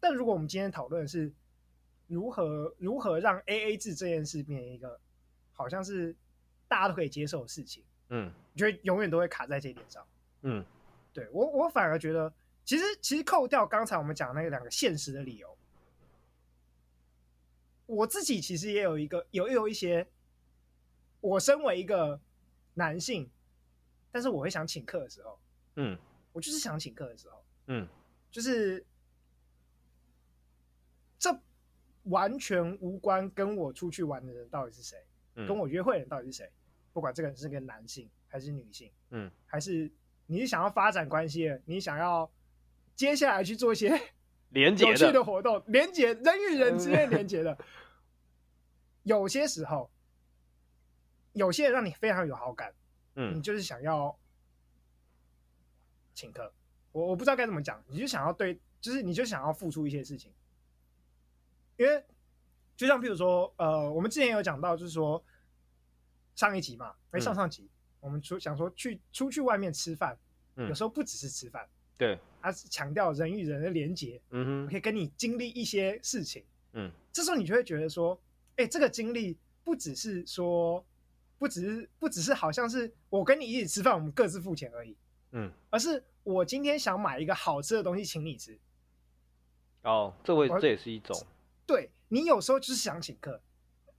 [0.00, 1.32] 但如果我们今天讨论是
[2.08, 4.98] 如何如何让 AA 制这件事变成一个
[5.52, 6.16] 好像是
[6.66, 10.06] 大家都可以接受的事情，嗯，我觉得永远都会卡在这一点上，
[10.42, 10.64] 嗯，
[11.12, 12.32] 对我我反而觉得，
[12.64, 15.58] 其实其实扣掉刚才我们讲那个两个现实的理由。
[17.86, 20.06] 我自己其实也有一个有有一些，
[21.20, 22.18] 我身为一个
[22.74, 23.28] 男性，
[24.12, 25.38] 但是我会想请客的时候，
[25.74, 25.98] 嗯，
[26.32, 27.88] 我就是想请客的时候，嗯，
[28.30, 28.86] 就是
[31.18, 31.36] 这
[32.04, 36.50] 完全无关跟我出去玩的人到底是谁，嗯，跟我约会的人到底是谁，
[36.92, 39.88] 不管这个人是个男性还是女性，嗯，还是
[40.26, 42.28] 你是想要发展关系的，你想要
[42.96, 43.96] 接下来去做一些。
[44.50, 47.56] 连接有趣的活动，连接人与人之间连接的，
[49.04, 49.88] 有些时候，
[51.32, 52.74] 有些人让你非常有好感，
[53.14, 54.18] 嗯，你就是想要
[56.12, 56.52] 请客，
[56.90, 60.32] 我我不知道该怎么讲，你就想要对，就是你就想要付出一些事情，
[61.76, 62.04] 因为
[62.76, 65.24] 就像譬如说，呃，我们之前有讲到，就是说
[66.34, 67.70] 上一集嘛，哎上上集，嗯、
[68.04, 70.14] 我们出想说去出去外面吃饭，
[70.56, 71.66] 嗯、有时候不只是吃饭。
[71.96, 78.20] 对，他是强调人与人的连结，嗯哼，可以跟你经历一些事情，嗯，这时候你就会觉得说，
[78.56, 80.84] 哎，这个经历不只是说，
[81.38, 84.94] 不只是不只是好像是我跟你一起吃饭，我们各自付钱而已，
[85.30, 88.58] 嗯，而是我今天想买一个好吃的东西请你吃，
[89.82, 91.18] 哦，这位这也是一种，
[91.64, 93.40] 对，你有时候就是想请客，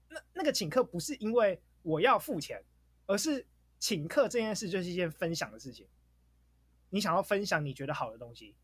[0.09, 2.61] 那那个请客不是因为我要付钱，
[3.07, 3.45] 而是
[3.85, 5.85] 请客这件事就是一件分享的事情。
[6.89, 8.55] 你想要分享你觉得好的东西，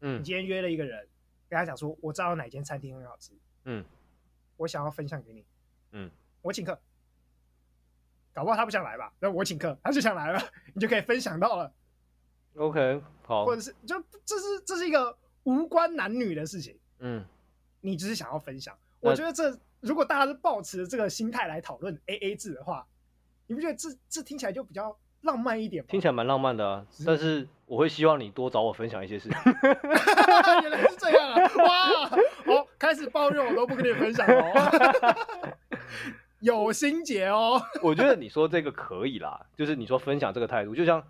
[0.00, 1.06] 嗯，你今天约了一个人，
[1.46, 3.32] 跟他讲说，我知道哪间餐厅很好吃，
[3.64, 3.84] 嗯，
[4.56, 5.44] 我想要分享给你，
[5.92, 6.80] 嗯，我请客，
[8.32, 9.12] 搞不好他不想来吧？
[9.20, 10.40] 那我请客，他就想来了，
[10.72, 11.70] 你就可以分享到了。
[12.54, 17.22] OK，好，或者是就这是这是一个无关男女的事情，嗯，
[17.82, 18.74] 你只是想要分享。
[19.00, 22.88] 我觉得这如果大家是抱持这个心态来讨论 AA 制的话，
[23.46, 24.96] 你不觉得这这听起来就比较？
[25.22, 26.86] 浪漫一点，听起来蛮浪漫的啊。
[26.88, 29.36] 是，但是我会希望你多找我分享一些事情。
[30.62, 31.42] 原来是这样啊！
[31.64, 32.08] 哇，
[32.44, 35.16] 哦，开始抱怨我都不跟你分享哦，
[36.38, 37.60] 有心结哦。
[37.82, 41.02] 我觉得你说这个可以啦，就是你说分享这个态度，就像，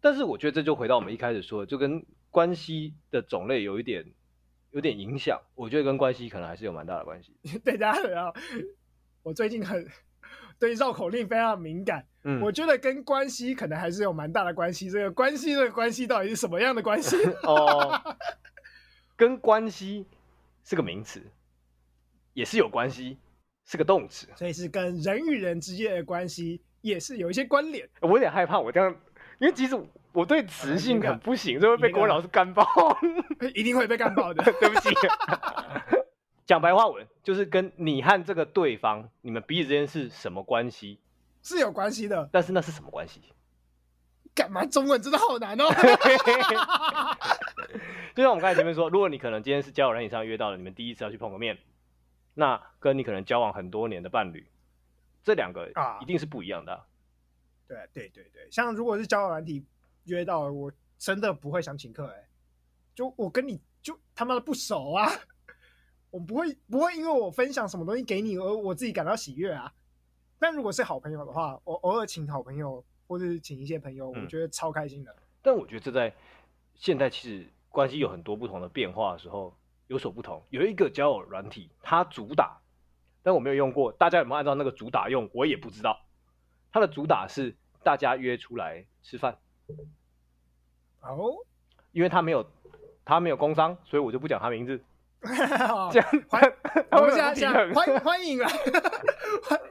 [0.00, 4.04] 但是我觉得这就回到我们一开始说的，就跟关系的种类有一点
[4.72, 5.40] 有点影响。
[5.54, 7.36] 我觉得跟关系可能还是有蛮大的关系。
[7.62, 8.34] 对，大家好，
[9.22, 9.86] 我最近很。
[10.64, 14.88] 对绕口令非常敏感，嗯，我觉得跟关系可能还是有蛮大的关系。
[14.88, 17.16] 这个关系，这个关系到底是什么样的关系？
[17.44, 18.00] 哦，
[19.14, 20.06] 跟关系
[20.64, 21.20] 是个名词，
[22.32, 23.18] 也是有关系，
[23.66, 27.86] 是个动词，所以是跟人与人之间的关系也是有一些关联。
[28.00, 28.90] 我有点害怕，我这样，
[29.40, 29.78] 因为其实
[30.14, 32.66] 我对词性很不行，就会被郭老师干爆，
[33.54, 34.88] 一定会被干爆的，对不起。
[36.46, 41.00] 讲白话文就是跟你和这个对方，你们彼此之间是什么关系？
[41.42, 43.20] 是有关系的，但是那是什么关系？
[44.34, 44.64] 干嘛？
[44.66, 45.64] 中文真的好难哦。
[48.14, 51.58] 就像我们刚才前面说，如果你可能今天是交友软件上约到了，你们第一次要去碰个面，
[52.34, 54.46] 那跟你可能交往很多年的伴侣，
[55.22, 56.78] 这两个一定是不一样的啊。
[56.78, 56.86] 啊，
[57.68, 59.64] 对对对对，像如果是交友软体
[60.04, 62.28] 约到了，我真的不会想请客哎，
[62.94, 65.10] 就我跟你就他妈的不熟啊。
[66.14, 69.74] 我不会不会因为我分享什么东西给你而我自己感到喜悦啊，
[70.38, 75.12] 但如果是好朋友的话，我偶尔请好朋友或者是请一些朋友，我觉得超开心的。
[75.42, 76.14] 但我觉得这在
[76.76, 79.52] 现在其实关系有很多不同的变化的时候
[79.88, 80.40] 有所不同。
[80.50, 82.60] 有一个交友软体，它主打，
[83.24, 85.28] 但我没有用过，大家有没有按照那个主打用？
[85.34, 86.00] 我也不知道。
[86.70, 89.36] 它的主打是大家约出来吃饭。
[91.00, 91.34] 哦，
[91.90, 92.48] 因为他没有
[93.04, 94.80] 他没有工商，所以我就不讲他名字。
[95.24, 96.08] 好这样，
[96.90, 98.50] 我们欢欢迎啊。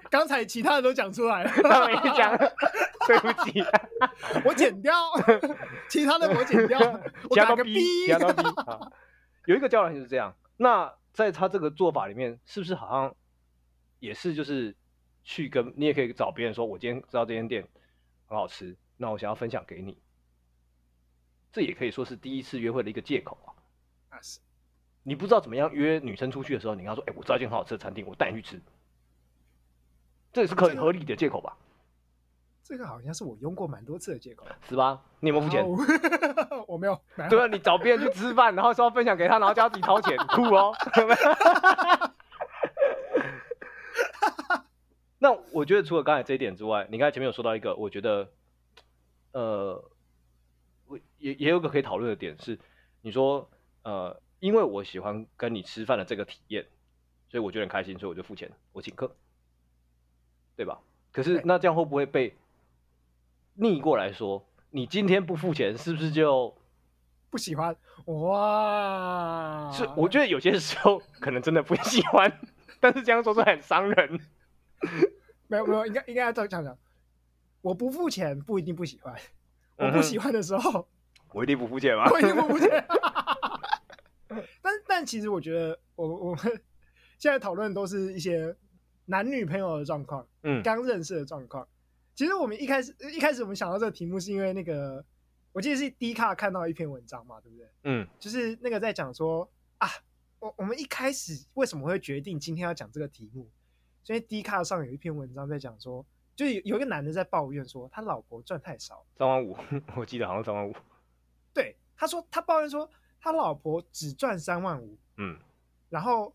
[0.10, 2.38] 刚才其他的都讲出来了， 他没讲，
[3.08, 3.64] 对不起，
[4.46, 4.94] 我剪掉，
[5.90, 6.80] 其他的我剪掉，
[7.30, 8.08] 我打个 B，
[9.46, 10.36] 有一个教练就是这样。
[10.58, 13.16] 那在他这个做法里面，是不是好像
[14.00, 14.76] 也是就是
[15.24, 17.68] 去跟你也可以找别人说，我今天知道这间店
[18.28, 19.98] 很好吃，那我想要分享给你。
[21.52, 23.54] 这也可以说是第一次约会的一个借口啊。
[24.12, 24.40] 那是。
[25.04, 28.62] 你不知道怎么样约女生出去的时候，你跟她说：“哎、欸，我知道一间很好吃的餐厅，我带你去吃。”
[30.34, 31.56] 这也是可以合理的借口吧？
[32.64, 35.04] 这个好像是我用过蛮多次的借口，是吧？
[35.20, 35.68] 你有没有付钱？
[36.66, 36.98] 我没有。
[37.30, 40.74] 对啊，你找别人去吃饭，然后说要分享给他，然后叫他自己掏钱，酷哦。
[45.20, 48.32] 那我觉得除了刚才这一点之外，你刚才前面有说到一个，我觉得，
[49.34, 49.84] 呃，
[50.88, 52.58] 我也也有个可以讨论的点是，
[53.02, 53.50] 你说，
[53.84, 56.66] 呃，因为我喜欢跟你吃饭的这个体验，
[57.30, 59.16] 所以我觉得很开心，所以我就付钱，我请客，
[60.58, 60.78] 对吧？
[61.14, 62.36] 可是那这样会不会被
[63.54, 66.54] 逆过来说，你今天不付钱，是不是就
[67.30, 67.74] 不喜欢？
[68.04, 72.30] 哇，是，我觉得有些时候 可能真的不喜欢，
[72.82, 74.20] 但是这样说是很伤人。
[75.48, 76.78] 没有没有，应该应该要这样讲讲。
[77.62, 79.16] 我不付钱不一定不喜欢，
[79.78, 80.86] 我不喜欢的时候，
[81.32, 82.10] 我一定不付钱吗？
[82.12, 82.86] 我一定不付钱。
[84.62, 86.44] 但但其实我觉得，我我们
[87.18, 88.56] 现在讨论都是一些
[89.06, 91.68] 男女朋友的状况，嗯，刚认识的状况。
[92.16, 95.04] 其实我们一开始一开始我们想到这个题目，是因为那个
[95.52, 97.68] 我记得是 D 卡看到一篇文章嘛，对不对？
[97.84, 99.88] 嗯，就是那个在讲说啊，
[100.40, 103.50] 我我们一开始为什么会决定今天要讲这个题目？
[104.04, 109.58] 所以 D 卡上有一篇文章在讲说，就有有一个男的在抱怨说，他老婆赚太少，三万五，
[109.96, 110.74] 我记得好像三万五。
[111.54, 112.90] 对，他说他抱怨说，
[113.24, 115.38] 他老婆只赚三万五，嗯，
[115.90, 116.34] 然后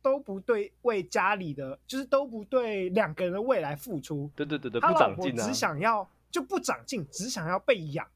[0.00, 4.30] 都不对为家里的，就是都不对两个人的未来付出。
[4.36, 8.06] 对对对对，他老婆只想要就不长进，只想要被养。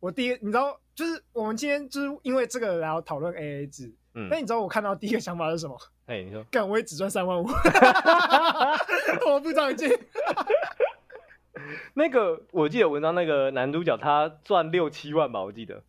[0.00, 3.92] 我第一，你知道，就是我们今天就是因为这个然后讨论 AA 制。
[4.14, 5.78] 嗯那、嗯、你知道我看到第一个想法是什么？
[6.06, 7.46] 哎、欸，你说，干我也只赚三万五，
[9.28, 9.86] 我不长进。
[11.92, 15.82] 那个我记得文章那个男主角他赚六七万吧，我记得。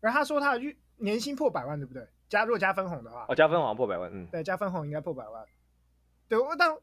[0.00, 2.06] 然后他说他的年薪破百万，对不对？
[2.28, 5.44] 加如果加分红的话，哦，加分红好像破百万，嗯，对，加分红应该破百万。
[6.28, 6.76] 对我，但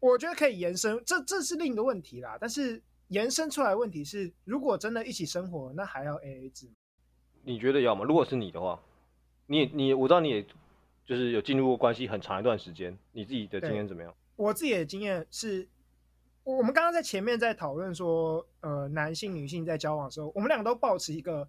[0.00, 2.38] 我觉得可以延伸，这这是另一个问题啦。
[2.40, 6.74] 但是延伸出来的问题是，如果真的一起生活，那还要 AA 制吗？
[7.42, 8.04] 你觉得要吗？
[8.04, 8.80] 如果是你的话？
[9.46, 10.46] 你你我知道你也
[11.06, 14.14] 就是有进入过关系很长一段时间，你自己的经验怎么样？
[14.36, 15.66] 我自己的经验是，
[16.44, 21.48] 我们刚刚在前面在讨论说，呃，男性女性在交往的时候，我们两个都保持一个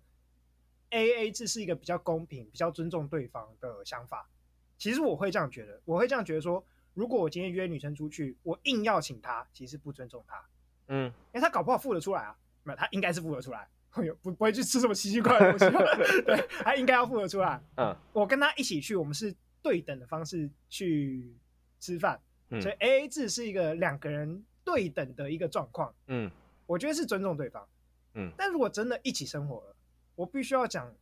[0.92, 4.30] AA 制是一个比较公平、比较尊重对方的想法。
[4.78, 10.44] 其实我会这样觉得，我会这样觉得说，如果我今天约女生出去，我硬要请她，其实不尊重她。
[10.88, 13.68] 嗯，因为她搞不好付得出来啊，没有，她应该是付得出来。
[14.22, 15.78] 不不会去吃什么奇奇怪怪的东西，
[16.22, 17.60] 对，她应该要付得出来。
[17.76, 21.36] 嗯，我跟她一起去，我们是对等的方式去
[21.80, 25.94] 吃饭，嗯，所以 AA 制是一个两个人对等的一个状况。
[26.06, 26.30] 嗯，
[26.68, 27.68] 我觉得是尊重对方。
[28.14, 29.76] 嗯，但如果真的一起生活了，
[30.20, 30.94] 我必须要讲，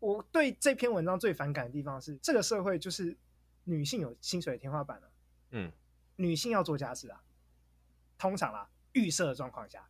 [0.00, 3.16] 我对这篇文章最反感的地方是，这个社会就是
[3.64, 5.10] 女性有薪水的天花板了。
[5.52, 5.72] 嗯，
[6.16, 7.22] 女性要做家事啊，
[8.18, 9.88] 通常啊，预设的状况下。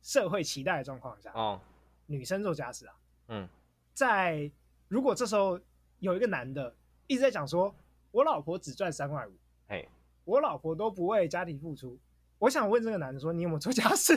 [0.00, 1.60] 社会期待的状况下，哦，
[2.06, 2.94] 女生做家事啊，
[3.28, 3.46] 嗯，
[3.92, 4.50] 在
[4.88, 5.60] 如果这时候
[5.98, 6.74] 有一个男的
[7.06, 7.74] 一直在讲说，
[8.12, 9.32] 我老婆只赚三万五，
[9.68, 9.86] 嘿，
[10.24, 11.98] 我老婆都不为家庭付出，
[12.38, 14.16] 我想问这个男的说，你有没有做家事？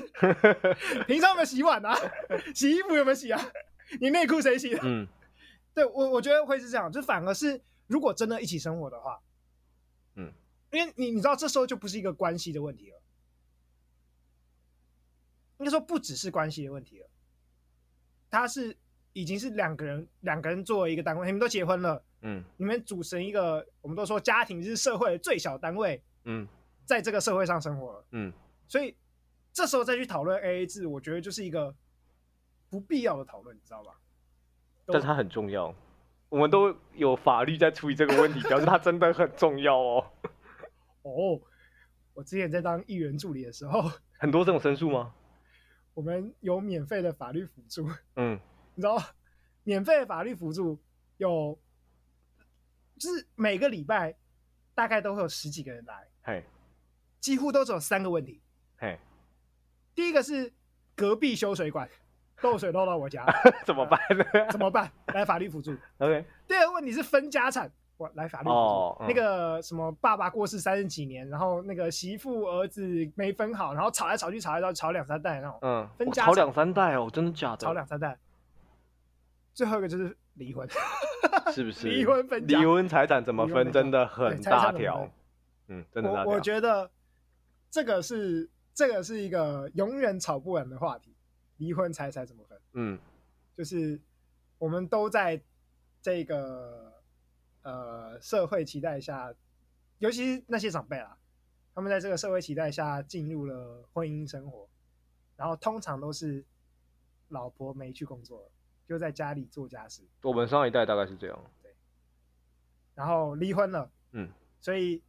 [1.06, 1.94] 平常有没有洗碗啊？
[2.56, 3.42] 洗衣服有没有洗啊？
[4.00, 4.80] 你内裤谁洗的？
[4.84, 5.08] 嗯，
[5.74, 9.20] 对我我觉得会是这样，就反而是如果真的一起生活的话，
[10.16, 10.32] 嗯，
[10.72, 13.00] 因为你你知道这时候就不是一个关系的问题了。
[15.60, 17.08] 应该说不只是关系的问题了，
[18.30, 18.76] 他是
[19.14, 26.46] 已经是两个人，两个人作为一个单位，你们都结婚了，嗯，你们组成一个，我们都说家庭是社会的最小单位，嗯，
[26.86, 28.34] 在这个社会上生活了，嗯，
[28.68, 28.98] 所以
[29.54, 31.74] 这时候再去讨论 AA 制，我觉得就是一个
[32.74, 33.92] 不必要的讨论，你知道吧？
[34.88, 35.72] 但是它很重要，
[36.28, 40.12] 我们都有法律在处理这个问题，表示它真的很重要哦。
[41.04, 41.40] 哦，
[42.16, 43.80] 我之前在当议员助理的时候，
[44.18, 45.14] 很多这种申诉吗？
[45.94, 48.40] 我们有免费的法律辅助，嗯，
[48.74, 49.00] 你知道，
[49.64, 50.82] 免费的法律辅助
[51.18, 51.56] 有，
[52.98, 54.16] 就是每个礼拜
[54.74, 56.44] 大概都会有十几个人来，嘿，
[57.20, 58.42] 几乎都只有三个问题，
[58.78, 58.98] 嘿，
[59.94, 60.52] 第一个是
[60.96, 61.88] 隔壁修水管
[62.44, 63.26] 漏水漏到我家，
[63.66, 64.24] 怎么办呢？
[64.52, 64.92] 怎么办？
[65.14, 66.24] 来法律辅助，OK。
[66.48, 67.72] 第二个问题是分家产。
[67.96, 75.60] 我来法律，oh, 那个什么爸爸过世三十几年，然后那个媳妇儿子没分好，然后吵来吵去，吵来吵去，吵两三代那种。
[75.62, 77.58] 嗯，分家吵两三代哦，真的假的？
[77.58, 78.18] 吵两三代。
[79.54, 80.68] 最后一个就是离婚，
[81.54, 81.86] 是不是？
[81.88, 83.72] 离婚分，离婚财产怎么分？
[83.72, 85.08] 真的很大条。
[85.68, 86.32] 嗯，真的大条。
[86.32, 86.90] 我我觉得
[87.70, 91.13] 这个是这个是一个永远吵不完的话题。
[91.64, 92.62] 离婚财产怎么分？
[92.74, 93.00] 嗯，
[93.56, 94.00] 就是
[94.58, 95.42] 我们都在
[96.02, 96.92] 这个。
[97.66, 99.34] 呃，社会期待下，
[100.00, 101.18] 尤其是那些长辈啦，
[101.74, 104.68] 他们在这个社会期待下进入了婚姻生活，
[105.38, 106.44] 然后通常都是
[107.30, 108.52] 老婆没去工作，
[108.86, 110.04] 就在家里做家事。
[110.24, 111.52] 我们上一代大概是这样。
[111.62, 111.74] 对。
[112.96, 115.02] 然后离婚了，嗯，所以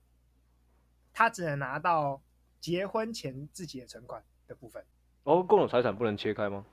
[1.13, 2.23] 他只能拿到
[2.61, 4.87] 结婚前自己的存款的部分。
[5.25, 6.65] 哦，共有财产不能切开吗？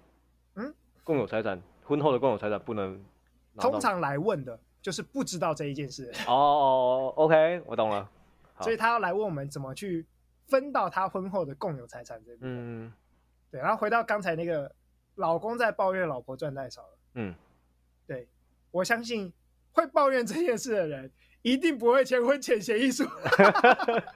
[0.56, 0.74] 嗯，
[1.04, 3.04] 共有财产，婚后的共有财产不能。
[3.58, 6.12] 通常来问的就是不知道这一件事。
[6.28, 8.10] 哦，OK，我懂了。
[8.62, 10.06] 所以他要来问我们怎么去
[10.47, 12.39] 分到他婚后的共有财产这边。
[12.41, 12.93] 嗯，
[13.49, 13.60] 对。
[13.60, 14.74] 然后回到刚才那个
[15.16, 16.97] 老公在抱怨老婆赚太少了。
[17.16, 17.36] 嗯，
[18.08, 18.28] 对，
[18.72, 19.34] 我相信
[19.74, 23.04] 会抱怨这件事的人一定不会签婚前协议书。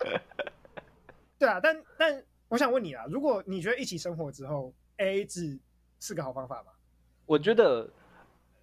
[1.37, 5.59] 对啊，但但我想问你啊，如果你觉得一起生活之后 AA 制
[5.99, 6.71] 是个好方法吗？
[7.25, 7.89] 我觉得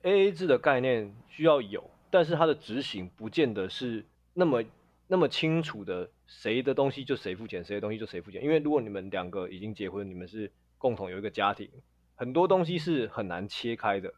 [0.03, 4.05] AA 制的概念需要有，但是它的执行不见得是
[4.35, 4.63] 那么。
[5.09, 8.43] 那么清楚的，谁的东西就谁付钱，谁的东西就谁付钱。
[8.43, 11.69] 因为如果你们两个已经结婚，你们是共同有一个家庭，
[12.15, 14.15] 很多东西是很难切开的。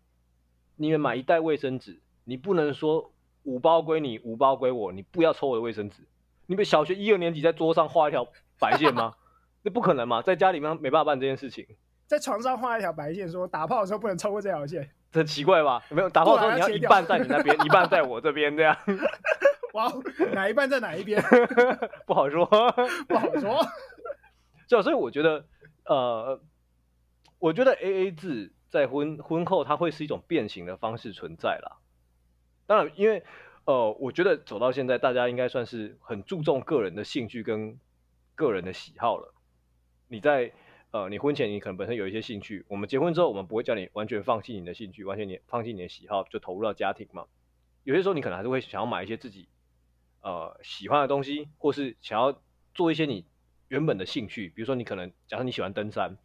[0.77, 3.11] 你们买一袋卫生纸，你不能说
[3.43, 6.05] 五包归你，五包归我，你不要抽我的卫生纸。
[6.47, 8.29] 你们小学一二年级在桌上画一条
[8.61, 9.17] 白线吗？
[9.65, 11.67] 那不可能嘛，在家里面没办法办这件事情。
[12.07, 15.83] 在床上画一条白线，说打炮的时候不能超过这条线，很奇怪吧？
[15.89, 18.77] 没有打炮的时候你要一半在你那边，一半在我这边，这样。
[19.73, 19.91] 哇，
[20.33, 21.21] 哪一半在哪一边？
[22.07, 22.45] 不好说，
[23.09, 23.59] 不好说。
[24.69, 25.47] 就所以我觉得，
[25.87, 26.41] 呃，
[27.39, 31.79] 我觉得 AA 制在婚婚后它会是一种变形的方式存在啦。
[32.67, 33.25] 当然，因为
[33.65, 37.79] 呃，我觉得走到现在，大家应该算是很注重个人的兴趣跟
[38.35, 39.34] 个人的喜好了。
[40.09, 40.53] 你在
[40.91, 47.27] 呃，你婚前你可能本身有一些兴趣，我们结婚之后，我们不会叫你完全放弃你的兴趣，完全你放弃你的喜好，就投入到家庭嘛。
[47.83, 49.49] 有些时候你可能还是会想要买一些自己。
[50.23, 52.41] 呃，喜欢的东西，或是想要
[52.73, 53.27] 做一些你
[53.69, 56.17] 原本的兴趣，比如说你可能假设你喜欢登山，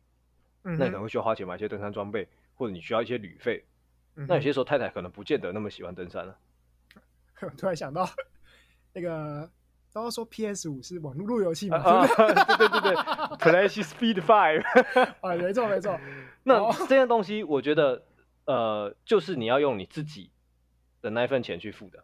[0.63, 3.65] 嗯、那你可能会需要花钱买一些登山装备，或者你需要一些旅费。
[4.15, 6.37] 嗯、那有些时候太太可能不见得那么喜欢登山了。
[7.57, 8.07] 突然想到，
[8.95, 9.51] 那个
[9.91, 11.77] 都说 PS 五是网络路由器嘛？
[11.77, 12.27] 啊、对
[12.57, 12.95] 对对对，
[13.67, 14.63] PlaySpeed Five。
[15.21, 15.99] 啊，没错没错。
[16.43, 18.03] 那这些东西，我觉得
[18.45, 20.31] 呃，就是你要用你自己
[21.01, 22.03] 的那一份钱去付的。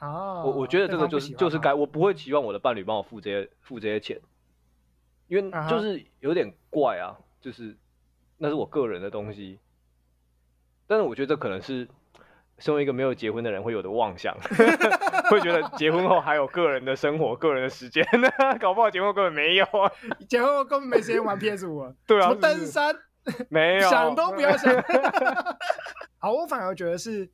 [0.00, 4.20] 哦，我我觉得这个就是就是该，我不会期望我的伴侣帮我付这些付这些钱，
[5.28, 7.76] 因为就是有点怪啊，就是
[8.36, 9.58] 那是我个人的东西，
[10.86, 11.88] 但是我觉得这可能是
[12.58, 14.36] 身为一个没有结婚的人会有的妄想，
[15.30, 18.28] 会觉得结婚后还有个人的生活、个人的时间呢，
[18.60, 19.90] 搞不好结婚后根本没有啊，
[20.28, 22.94] 结婚后根本没时间玩 PS 五，对啊，登山
[23.48, 24.74] 没有，想都不要想。
[26.18, 27.30] 好，我反而觉得是。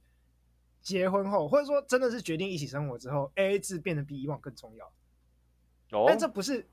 [0.85, 4.85] 结婚后，或者说真的是决定一起生活之后，AA 制变得比以往更重要。
[5.93, 6.67] 哦，但这不是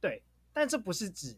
[0.00, 0.22] 对，
[0.54, 1.36] 但这不是指，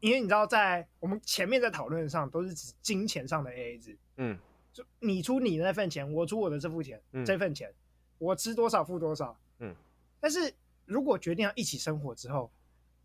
[0.00, 3.96] 因为你知道，在我们前面在讨论上都是指金钱上的 AA 制。
[4.18, 4.38] 嗯，
[4.74, 7.72] 就你出你的那份钱，我出我的这份钱，嗯、这份钱
[8.18, 9.34] 我吃多少付多少。
[9.60, 9.74] 嗯，
[10.20, 10.52] 但是
[10.84, 12.50] 如果决定要一起生活之后，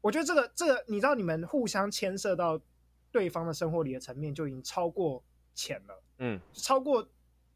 [0.01, 2.59] 我觉得这个这个，你知道，你们互相牵涉到
[3.09, 6.03] 对方的生活里的层面，就已经超过钱了。
[6.17, 7.07] 嗯，超过。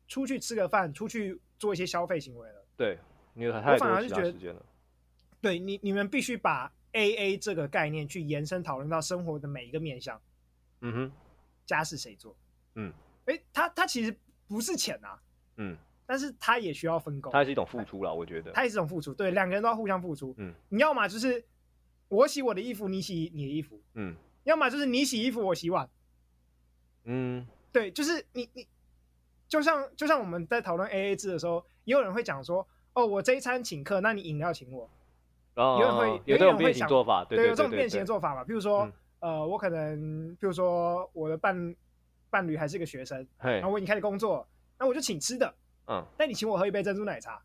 [0.06, 2.66] 出去吃个饭，出去做一些消费行为了。
[2.76, 3.00] 对，
[3.34, 4.64] 你有太多其他时间了。
[5.42, 10.22] 对你，你们必须把 AA 这个概念去延伸讨论到生活的每一个面向。
[10.82, 11.12] 嗯哼，
[11.66, 12.36] 家事谁做？
[12.76, 12.94] 嗯，
[13.26, 14.16] 哎，他他其实
[14.48, 15.20] 不是钱啊。
[15.58, 17.32] 嗯，但是他也需要分工。
[17.32, 18.52] 它是一种付出啦，我觉得。
[18.52, 20.34] 它也是一种付出，对，两个人都要互相付出。
[20.38, 21.44] 嗯，你要么就是
[22.08, 23.82] 我洗我的衣服，你洗你的衣服。
[23.94, 25.90] 嗯，要么就是你洗衣服，我洗碗。
[27.06, 28.68] 嗯，对，就是你你。
[29.46, 34.90] 就像就像我们在讨论 AA 制的时候，也有人会讲说：“哦，我这一餐请客，那你饮料请我。”
[35.54, 38.44] 哦，有人会有这种变形做法，对，有这种变形的做法嘛？
[38.44, 38.86] 比如说，
[39.20, 41.76] 嗯、呃，我可能，比如说我的伴
[42.34, 44.48] 伴侣还是个学生，然后我已经开始工作，
[44.80, 45.54] 那我就请吃的，
[45.86, 47.40] 嗯，但你请我喝一杯珍珠奶茶，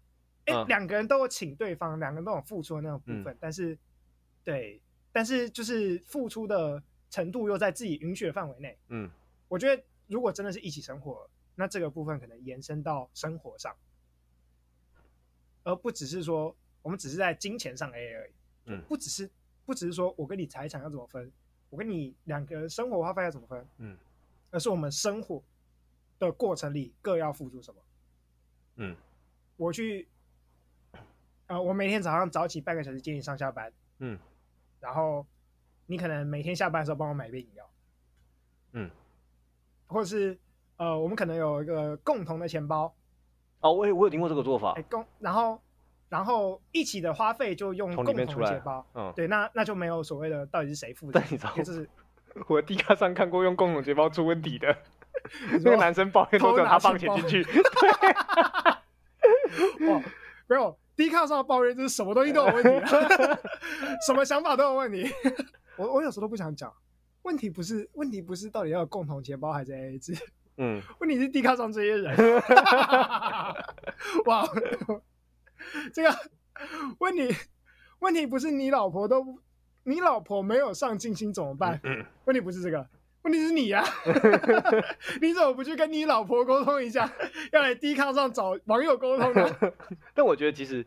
[0.46, 3.78] 哎、欸，两、嗯、个人都有请对方，两个人都有付出的那种部分，嗯、但是，
[4.42, 4.80] 对，
[5.12, 9.10] 但是就是付出的程度又在自己允许的范围内，嗯，
[9.46, 11.28] 我觉得如果真的是一起生活。
[11.60, 13.74] 那这个部分可能延伸到生活上，
[15.64, 18.32] 而不只是说我们只是在金钱上 AA 而已。
[18.66, 19.28] 嗯，不只是
[19.66, 21.32] 不只是说我跟你财产要怎么分，
[21.68, 23.66] 我跟你两个人生活花费要怎么分。
[23.78, 23.98] 嗯，
[24.50, 25.42] 而是我们生活
[26.18, 27.80] 的过程里各要付出什么。
[28.76, 28.96] 嗯，
[29.56, 30.08] 我去，
[31.46, 33.72] 呃，我每天早上早起半个小时接你上下班。
[33.98, 34.18] 嗯，
[34.80, 35.26] 然后
[35.86, 37.70] 你可能每天下班的时候帮我买一杯饮料。
[38.72, 38.90] 嗯，
[39.86, 40.38] 或者是。
[40.78, 42.94] 呃，我们可能有一个共同的钱包，
[43.58, 45.60] 哦，我有我有听过这个做法，哎、共然后
[46.08, 51.20] 然后一起的花费就用共同的钱包，嗯，对，那那就没有所谓的到底是谁付的，
[51.56, 51.90] 就是
[52.48, 54.76] 我 D 卡上看过用共同钱包出问题的，
[55.62, 57.58] 那个男生抱怨说他放钱进去， 对，
[59.88, 60.02] 哇，
[60.46, 62.70] 没有 D 卡上的抱怨就是什么东西都有问题，
[64.06, 65.10] 什么想法都有问题。
[65.76, 66.72] 我我有时候都不想讲，
[67.22, 70.12] 问题不是问题不是到底要有共同钱包还是 AA 制，
[70.56, 72.16] 嗯，问题是 D 卡上这些人，
[74.26, 74.44] 哇，
[75.92, 76.14] 这个
[76.98, 77.34] 问题
[78.00, 79.38] 问题不是你老婆都
[79.88, 81.80] 你老婆没有上进心怎么办？
[81.82, 82.86] 嗯，问题不是这个。
[83.22, 83.88] 问题是你呀、啊，
[85.20, 87.10] 你怎么不去跟你老婆沟通一下，
[87.52, 89.72] 要来 D 卡上找网友沟通呢？
[90.14, 90.86] 但我觉得其实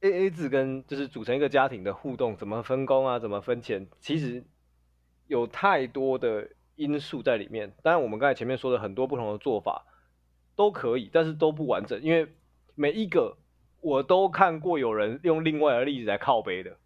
[0.00, 4.44] A A 制跟就是组成一个家庭的互动，怎么分工啊，怎么分钱，其实
[5.26, 7.72] 有太多的因素在里面。
[7.82, 9.86] 当然，我们刚才前面说的很多不同的做法
[10.54, 12.28] 都可以，但是都不完整，因为
[12.74, 13.36] 每一个
[13.80, 16.76] 我都看过有人用另外的例子来靠背的，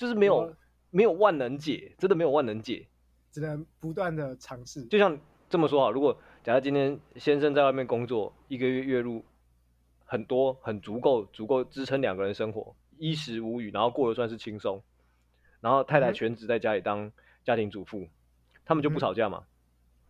[0.00, 0.56] 就是没有
[0.88, 2.86] 没有万能解，真的没有万能解。
[3.30, 5.16] 只能不断的尝试，就像
[5.50, 9.22] 这么说啊，如果假设今天先生在外面工作，一个月月入
[10.06, 14.82] 很多，很足够，足够支撑两个人生活，衣食无虞，然后过得算是轻松，
[15.60, 17.12] 然后太太全职在家里当
[17.44, 18.08] 家庭主妇，嗯、
[18.64, 19.42] 他们就不吵架吗？
[19.42, 19.46] 嗯、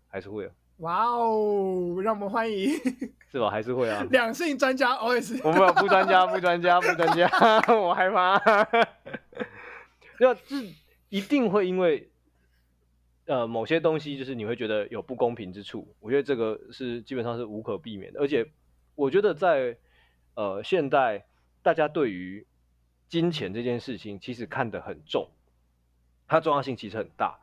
[0.07, 0.53] 还是会啊？
[0.79, 2.71] 哇哦，让我们欢迎，
[3.31, 3.51] 是吧？
[3.51, 4.07] 还是会啊？
[4.11, 7.29] 两性专家 OS，我们不专家，不专家，不专家，
[7.77, 8.39] 我害怕，
[10.25, 10.73] 要是
[11.09, 12.09] 一定会因为。
[13.27, 18.19] 呃，某些东西就是你会觉得有不公平之处，我觉得这个是基本上是无可避免的。
[18.19, 18.45] 而且，
[18.97, 19.77] 我觉得在
[20.35, 21.27] 呃现代，
[21.63, 22.45] 大家对于
[23.09, 25.31] 金钱这件事情其实看得很重，
[26.27, 27.39] 它重要性其实很大。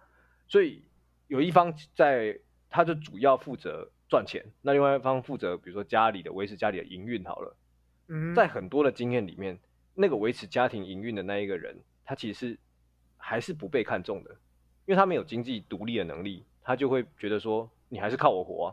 [0.50, 0.84] 所以
[1.28, 2.38] 有一方在，
[2.70, 7.56] 他就主要负责赚钱，那另外一方负责，比如说家里的维持家里的营运好了。
[8.10, 9.58] 嗯，在很多的经验里面，
[9.94, 12.60] 那个维持家庭营运的那一个人，他其实是
[13.28, 14.32] 还是不被看重的。
[14.86, 18.70] 因为他没有经济独立的能力，他就会觉得说你还是靠我活啊，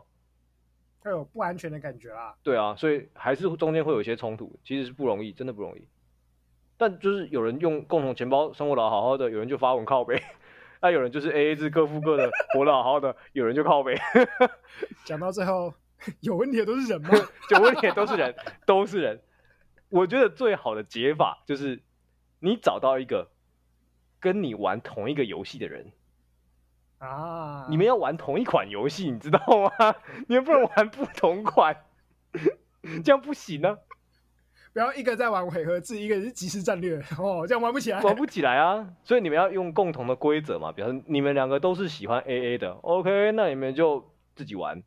[1.01, 2.33] 他有不安全的感觉啦。
[2.41, 5.85] 对啊，所以还是中间会有一些冲突，其实是不容易，真的不容易。
[6.77, 10.23] 但就是有人用共同钱包生活的好好的，有人就发文靠背，
[10.81, 13.99] 那有人就是 AA 制各付各的活得好好的，有人就靠呗。
[15.03, 15.73] 讲到最后，
[16.21, 17.09] 有问题的都是人吗？
[17.51, 18.33] 有问题的都是人，
[18.65, 19.21] 都是人。
[19.89, 21.81] 我觉得最好的解法就是
[22.39, 23.29] 你找到一个
[24.25, 25.91] 跟你玩同一个游戏的人。
[26.97, 27.67] 啊！
[27.69, 29.95] 你们要玩同一款游戏，你知道吗？
[30.27, 31.77] 你们不能玩不同款，
[33.05, 33.77] 这样不行呢、啊。
[34.73, 38.89] 不要一个在玩回合制，一个是即时战略哦，这样玩不起来，玩不起来啊！
[39.03, 44.81] 所以你们要用共同的规则嘛，比方说你们两个都是喜欢 AA 的，OK，那你们就自己玩。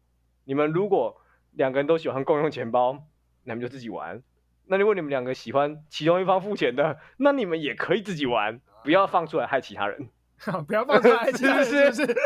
[0.44, 1.20] 你们如果
[1.52, 3.04] 两个人都喜欢共用钱包，
[3.44, 4.22] 那你们就自己玩。
[4.66, 10.08] 那如果你们两个喜欢其中一方付钱的，那你们也可以自己玩，不要放出来害其他人。
[10.38, 11.92] 好， 不要放出来， 是不是？
[11.92, 12.18] 是不是？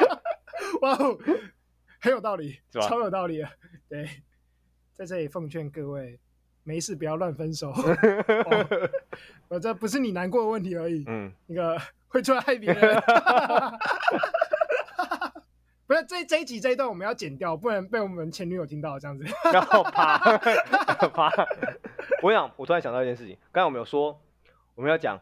[0.80, 1.18] 哇哦，
[2.00, 3.52] 很有道理，吧超有道理啊！
[3.90, 4.08] 对，
[4.94, 6.18] 在这里奉劝各位，
[6.64, 7.74] 没事不要乱分手。
[9.48, 11.78] 我、哦、这不是你难过的问题而已，嗯，那个
[12.08, 13.02] 会出来害别人。
[15.86, 19.26] 不是这这一集这一段我们要剪掉，不然被我们前女友听到这样子。
[19.52, 21.30] 然后怕怕。
[22.22, 24.18] 我想，我突然想到一件事情，刚才我们有说
[24.74, 25.20] 我们要讲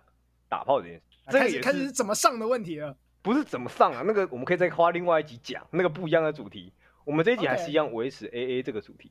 [0.50, 1.02] 打炮这件事。
[1.30, 4.02] 这个也开始是怎么上的问题了，不是怎么上啊？
[4.04, 6.72] 那个我们可以再花另外一集讲那个不一样的主题。
[7.04, 9.10] 我们这一集还是一样维持 AA 这个主题。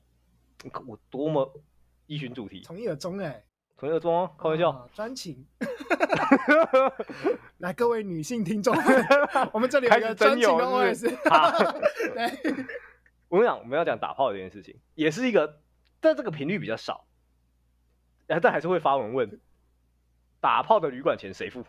[0.64, 0.88] 你看 Okay.
[0.88, 1.62] 我多么
[2.08, 3.42] 依循主题，从一而终哎，
[3.78, 5.46] 从一而终哦，开玩笑，专情。
[7.60, 8.76] 来，各位女性听众，
[9.54, 11.08] 我们这里有一个专情的 OS。
[12.14, 12.52] 对，
[13.30, 15.62] 我跟你讲，我们要讲打炮这件事情，也是一个，
[16.02, 17.06] 但这个频率比较少，
[18.28, 19.40] 但还是会发文问，
[20.40, 21.62] 打炮的旅馆钱谁付？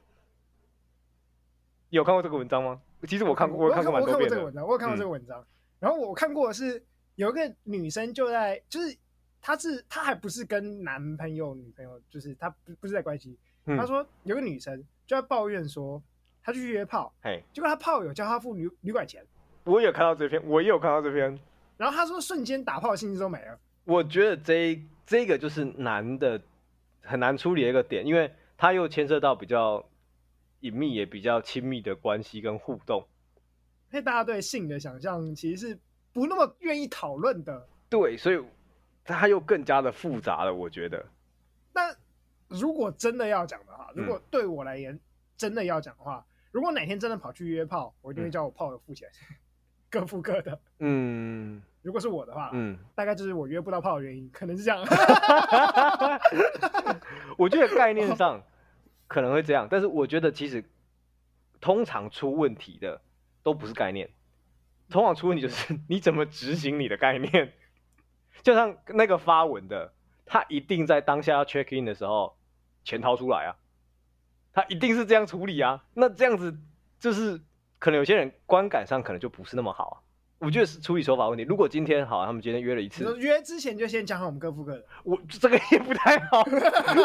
[1.91, 2.81] 你有看过这个文章吗？
[3.09, 4.37] 其实我看过，我看过蛮多遍的。
[4.37, 5.41] 我看过这个文章，我有看过这个文章。
[5.41, 5.47] 嗯、
[5.81, 6.83] 然后我看过的是
[7.17, 8.97] 有一个女生就在，就是
[9.41, 13.37] 她是她还不是跟男朋友女朋友，就是她不不是在关系。
[13.65, 16.01] 嗯、她说有个女生就在抱怨说，
[16.43, 19.25] 她去约炮，嘿结果她炮友叫她付旅旅馆钱。
[19.65, 21.39] 我也有看到这篇，我也有看到这篇。
[21.77, 23.59] 然后她说瞬间打炮的信息都没了。
[23.85, 26.41] 我觉得这这个就是男的
[27.03, 29.85] 很难处理的一个点，因为他又牵涉到比较。
[30.63, 33.03] 隐秘也比较亲密的关系跟互动，
[33.91, 35.79] 因为大家对性的想象其实是
[36.13, 37.67] 不那么愿意讨论的。
[37.89, 38.39] 对，所以
[39.03, 40.53] 它又更加的复杂了。
[40.53, 41.03] 我觉得，
[41.73, 41.97] 那
[42.49, 45.01] 如果真的要讲的话，如果对我来言
[45.35, 49.37] 真的要讲的话，嗯、如果哪天真的跑去约炮，我一定会叫我炮友付钱，嗯、
[49.89, 50.61] 各付各的。
[50.81, 54.85] 嗯，如果是我的话，嗯，大概就是我约不到炮的原因，可能是这样。
[57.39, 58.39] 我觉得概念上。
[59.11, 60.65] 可能会这样，但是我觉得其实
[61.61, 63.03] 通常出问题的
[63.43, 64.09] 都不是概念，
[64.89, 67.53] 通常出问题就是 你怎么执行你的概念。
[68.45, 69.93] 就像那个发文的，
[70.25, 72.39] 他一定在当下要 check in 的时候
[72.85, 73.57] 钱掏出来啊，
[74.53, 75.85] 他一定是这样处理啊。
[75.93, 76.57] 那这样子
[77.01, 77.41] 就是
[77.81, 79.97] 可能有些人观感上可能就不是那么好啊。
[80.41, 81.45] 我觉得是处理手法问题。
[81.45, 84.83] 如果今天好，他们今天约了一次，约之前就先讲好我们各付各的。
[85.05, 86.43] 我这个也不太好，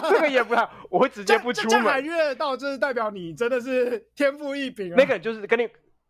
[0.10, 1.70] 这个也不太好，我会直接不出门。
[1.70, 4.96] 这还约得到，就是代表你真的是天赋异禀啊。
[4.98, 5.68] 那个就是跟你，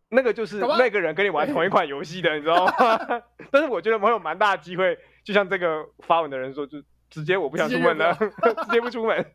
[0.09, 2.73] 那个就是那个人跟你玩同一款游戏的，你知道吗？
[3.51, 6.78] 但是我觉得我有蛮大的机会，就像这个发文的人说，就
[7.09, 9.26] 直接我不想出门了，直接不，直接不出门。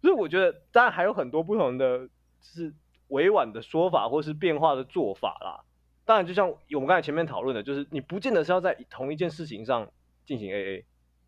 [0.00, 2.10] 所以我觉得，当然还有很多不同的，就
[2.40, 2.72] 是
[3.08, 5.64] 委婉的说法，或是变化的做法啦。
[6.10, 9.88] 当然，就像我们刚才前面讨论的，就是你不见得是要在同一件事情上
[10.26, 10.82] 进行 AA，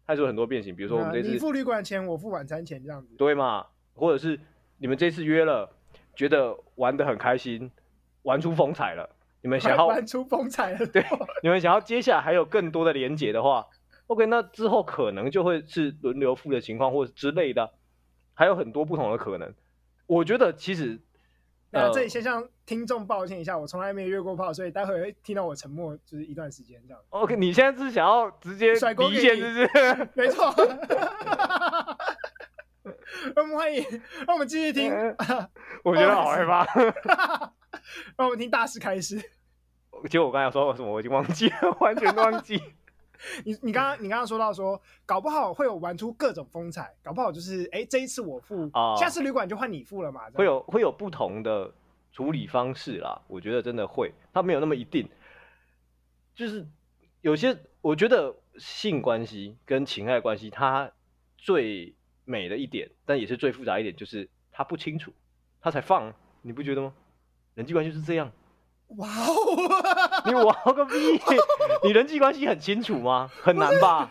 [0.04, 0.74] 它是有很多变形。
[0.74, 3.64] 比如说，我们这次、啊、你付旅馆钱，我付晚餐钱这样子，对嘛？
[3.94, 4.40] 或者是
[4.78, 5.70] 你们这次约了，
[6.16, 7.70] 觉得玩得很开心，
[8.22, 9.08] 玩出风采了，
[9.40, 11.04] 你们想要玩出风采了，对，
[11.44, 13.68] 你们想要接下来还有更多的连结的话
[14.08, 17.72] ，OK，那之后可能就会是轮流付的情况，或者之类的，
[18.34, 19.54] 还有很多不同的可能。
[20.08, 20.98] 我觉得其实。
[21.72, 27.02] 那这里先向听众抱歉一下，我从来没有约过炮，所以待会会听到我沉默，就是一段时间这样。
[27.08, 30.08] OK，你现在是想要直接甩锅给你，是不是？
[30.14, 30.54] 没错。
[33.36, 33.82] 我们欢迎，
[34.26, 34.92] 让我们继续听。
[35.84, 36.64] 我觉得好害怕。
[38.16, 39.16] 让我们听大师开始。
[40.10, 42.60] 结果我刚才说什么，我已经忘记了， 完全忘记。
[43.44, 50.28] 你你刚刚你刚刚说到说，搞不好会有玩出各种风采，搞不好就是哎、欸，这一次我付，哦、下次旅馆就换你付了嘛。
[50.34, 51.72] 会有会有不同的
[52.12, 55.08] 处理方式啦，我觉得真的会，它没有那么一定。
[56.34, 56.66] 就是
[57.20, 60.90] 有些我觉得性关系跟情爱关系，它
[61.36, 61.94] 最
[62.24, 65.12] 美的一点，但也是最复杂一点，就是它不清楚，
[65.60, 66.12] 它才放，
[66.42, 66.94] 你不觉得吗？
[67.54, 68.32] 人际关系是这样。
[68.98, 70.22] 哇哦！
[70.26, 70.94] 你哇个屁！
[71.82, 73.30] 你人际关系很清楚吗？
[73.42, 74.10] 很难吧？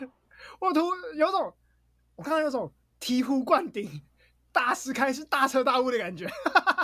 [0.60, 0.82] 我图
[1.16, 1.54] 有种，
[2.16, 4.02] 我看到有种醍醐灌顶、
[4.52, 6.28] 大师开是大彻大悟的感觉。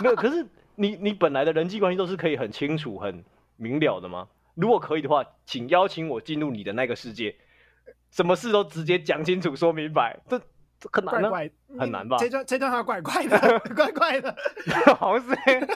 [0.00, 0.46] 没有，可是
[0.76, 3.24] 你你本来的人际关系都是可以很清楚、很
[3.56, 4.28] 明了的吗？
[4.54, 7.36] 如果可以的话，请邀请我进入你的那个世界，
[8.10, 10.18] 什么事都直接讲清楚、说明白。
[10.28, 10.38] 这
[10.80, 12.16] 这很难呢，怪怪很难吧？
[12.18, 14.36] 这段这段话怪怪的， 怪怪的，
[14.96, 15.68] 好像是。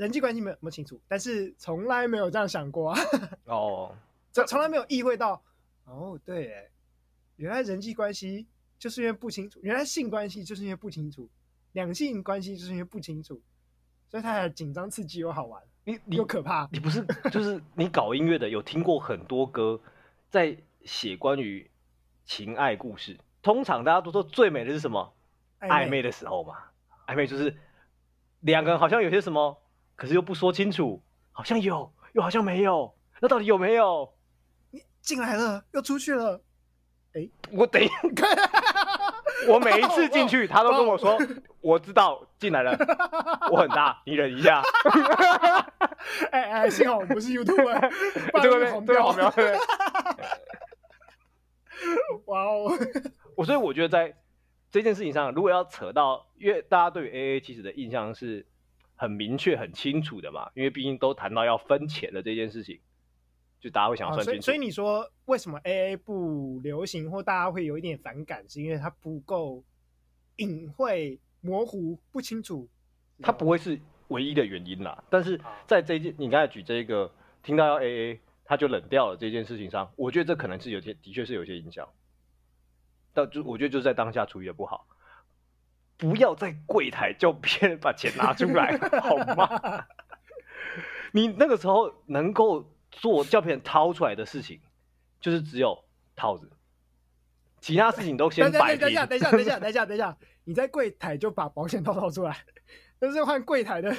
[0.00, 2.98] 人际关系没有那么清楚，但是从来没有这样想过啊！
[3.44, 3.94] 哦，
[4.32, 5.42] 从从来没有意会到，
[5.84, 6.70] 哦，对，哎，
[7.36, 8.46] 原来人际关系
[8.78, 11.28] 就是因为不清楚，原来性关系就是因为不清楚，
[11.72, 13.42] 两性关系就是因为不清楚，
[14.08, 16.66] 所以它还紧张刺激又好玩，你你又可怕。
[16.72, 19.78] 你不是就是你搞音乐的，有听过很多歌
[20.30, 21.70] 在写关于
[22.24, 25.12] 情爱故事，通常大家都说最美的是什么？
[25.60, 26.56] 暧昧的时候嘛，
[27.06, 27.54] 暧昧就是
[28.40, 29.59] 两个人好像有些什么。
[30.00, 34.10] 可是又不说清楚，好像有，又好像没有，那到底有没有？
[34.70, 36.40] 你进来了，又出去了，
[37.12, 37.92] 哎，我等一下，
[39.46, 41.18] 我每一次进去，他都跟我说，
[41.60, 42.74] 我知道进来了，
[43.52, 44.62] 我很大，你忍一下。
[46.32, 48.94] 哎哎，幸好我不是 YouTuber，对 不对？
[48.94, 49.30] 对，好苗。
[52.24, 52.72] 哇哦！
[53.36, 54.16] 我所以我觉得在
[54.70, 58.46] 这件事情上，如果要扯到，因为大家对于 AA 其实的印象是。
[59.00, 62.78] 很明确、很清楚的嘛，因为毕竟都谈到要分钱的这件事情，
[63.58, 64.38] 就大家会想要算清楚。
[64.38, 69.64] 啊，所以，所以你说为什么 AA 不流行，或大家会有一点反感，是因为它不够
[70.36, 72.68] 隐晦、模糊、不清楚？
[73.22, 75.02] 它不会是唯一的原因啦。
[75.08, 77.10] 但是在这件，你刚才举这个，
[77.42, 81.88] 听到要 AA，他就冷掉了这件事情上，我觉得这可能是有些，的确是有些影响。
[83.14, 84.86] 但就我觉得就是在当下处理的不好。
[86.00, 89.84] 不要在柜台叫别人把钱拿出来，好吗？
[91.12, 94.58] 你那个时候能够做叫别人掏出来的事情，
[95.20, 95.84] 就是只有
[96.16, 96.50] 套子，
[97.60, 98.80] 其他事情都先摆平。
[98.80, 102.34] 等一下，等一下，等一下，等一下，等一下，你在柜台就把保险套掏出来，
[102.98, 103.94] 但是换柜台的，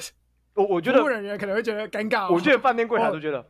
[0.56, 2.34] 我我觉得服务人员可能会觉得尴尬。
[2.34, 3.46] 我觉得饭店柜台都觉得，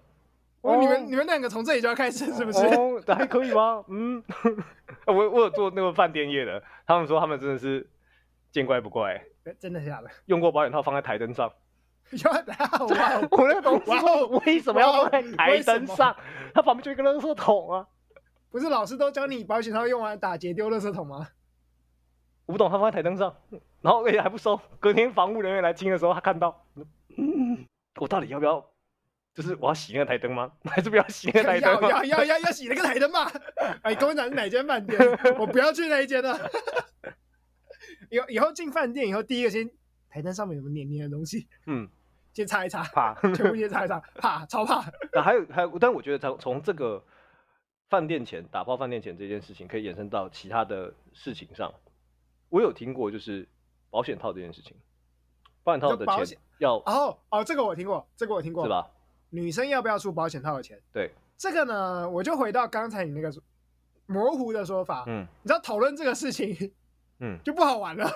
[0.61, 2.65] 哦，你们你们两个从这里就要开始，是不是？
[2.65, 3.85] 哦，还可以吗？
[3.87, 4.21] 嗯，
[5.07, 7.87] 我我有做那个饭店业的，他们说他们真的是。
[8.51, 9.13] 见怪不怪、
[9.45, 10.09] 欸，真的假的？
[10.25, 11.47] 用过保险套放在台灯上，
[12.23, 13.27] 哇！
[13.31, 16.15] 我那个同事说，为什么要放在台灯上？
[16.53, 17.87] 他旁边就一个垃圾桶啊！
[18.51, 21.29] 不是老师都教你保险套用完打结丢垃圾桶吗？
[22.45, 23.33] 我不懂，他放在台灯上，
[23.81, 24.59] 然后而且还不收。
[24.79, 26.65] 隔天防务人员来清的时候，他看到，
[27.17, 28.65] 嗯，我到底要不要？
[29.33, 30.51] 就是我要洗那个台灯吗？
[30.65, 31.81] 还是不要洗那个台灯？
[31.83, 33.31] 要要要要要洗那个台灯吗？
[33.83, 34.99] 哎，跟我讲是哪间饭店？
[35.39, 36.37] 我不要去那一间了。
[38.09, 39.69] 以以后进饭店以后，第一个先
[40.09, 41.47] 台灯上面有没有黏黏的东西？
[41.67, 41.87] 嗯，
[42.33, 44.83] 先擦一擦，怕， 全部先擦一擦，怕，超怕。
[45.13, 47.03] 那还有还有，但我觉得从从这个
[47.89, 51.71] 饭店钱打包饭店钱这件事情可以延伸到其他的事情上。
[52.49, 53.47] 我有听过，就是
[53.89, 54.75] 保险套这件事情，
[55.63, 58.89] 保险套的钱要哦哦，这个我听过，这个我听过，是吧？
[59.29, 60.77] 女生要不要出保险套的钱？
[60.91, 63.31] 对，这个呢，我就回到刚才你那个
[64.05, 66.73] 模糊的说法，嗯，你知道讨论这个事情，
[67.21, 68.11] 嗯，就不好玩了。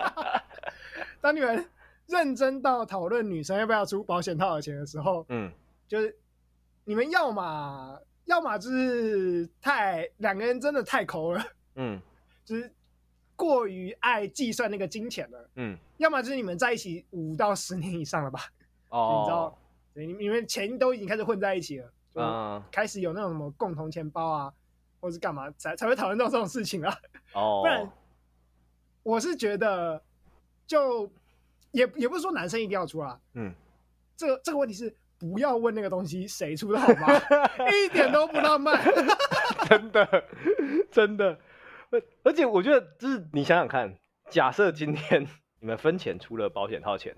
[1.20, 1.68] 当你们
[2.06, 5.50] 认真到讨论女生要不要出保险套的钱的时候，嗯，
[5.88, 6.16] 就是
[6.84, 11.42] 你们要么要么就是太两个人真的太抠了，
[11.74, 12.00] 嗯，
[12.44, 12.72] 就是。
[13.38, 18.40] 过于爱计算那个金钱了，嗯，要么就是你们在一起五到十年以上了吧，
[18.88, 19.58] 哦，你知道，
[19.94, 24.52] 你你们钱都已经开始混在一起了，嗯，开始有那种什么共同钱包啊，
[25.00, 26.96] 或是干嘛才才会讨论到这种事情啊，
[27.34, 27.90] 哦，不然
[29.02, 30.02] 我是觉得
[30.66, 31.10] 就
[31.72, 33.52] 也也不是说男生一定要出啊，嗯，
[34.16, 37.08] 这个这个问题是不要问那个东西谁出的好吗？
[37.72, 38.80] 一点都不浪漫，
[39.68, 40.24] 真的
[40.90, 41.38] 真的。
[41.90, 43.96] 而而且我觉得，就是你想想看，
[44.28, 45.26] 假设今天
[45.58, 47.16] 你们分钱出了保险套钱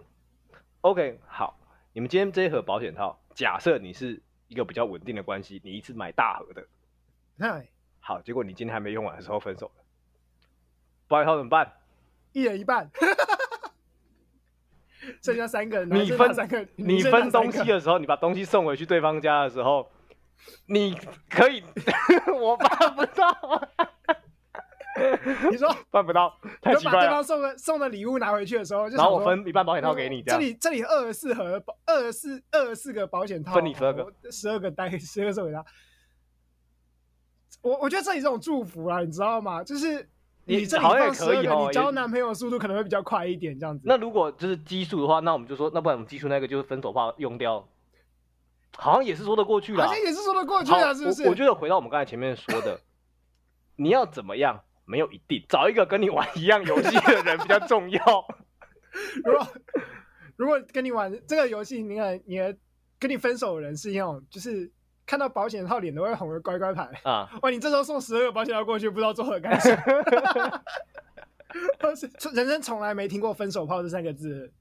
[0.83, 1.59] ，OK，好，
[1.93, 6.65] 你们今天这一盒保险套，假设你是一个比较稳定的关系，你一次买大盒的，
[7.41, 7.59] 那
[8.01, 9.83] 好，结果你今天还没用完的时候分手了，
[11.09, 11.73] 保险套怎么办？
[12.33, 12.91] 一人一半，
[15.23, 19.91] 剩下三个人，你分三个，你分东西的时候，你把东西送回去对方家的时候，
[20.67, 20.95] 你
[21.31, 21.65] 可以，
[22.39, 23.69] 我办不到。
[25.51, 26.99] 你说办不到，太奇怪了。
[26.99, 30.39] 把对方送的送的礼物拿回去的时候，然后我分一半保险套给你，这样。
[30.39, 35.65] 这里这里二十四盒保二十四二十四个保险套，分你十二个，十二个单十二个送给他。
[37.63, 39.63] 我我觉得这里这种祝福啊，你知道吗？
[39.63, 40.09] 就是
[40.45, 43.83] 你这里放十二个，你交男朋友的速度可能会比较快一点，这样子。
[43.85, 47.69] 那如果就是基数的话，那我们就说，那不然我们基数那个就是分手炮用掉，
[48.77, 51.29] 好像也是说得过去了，好像也是说得过去了，是不是？
[51.29, 52.81] 我觉得回到我们刚才前面说的，
[53.77, 54.63] 你要怎么样？
[54.87, 58.01] 没有一定，找一个跟你玩一样游戏的人比较重要。
[59.25, 59.47] 如果
[60.35, 62.39] 如果跟你玩这个游戏，你看你
[62.99, 64.69] 跟你分手的人是一样，就是
[65.11, 67.29] 看到保险套脸都会红的乖乖牌啊！
[67.43, 69.77] 哇，你这时候送十二个保险套过去，不知道作何感想？
[72.33, 74.53] 人生从来没听过“分手炮”这三个字。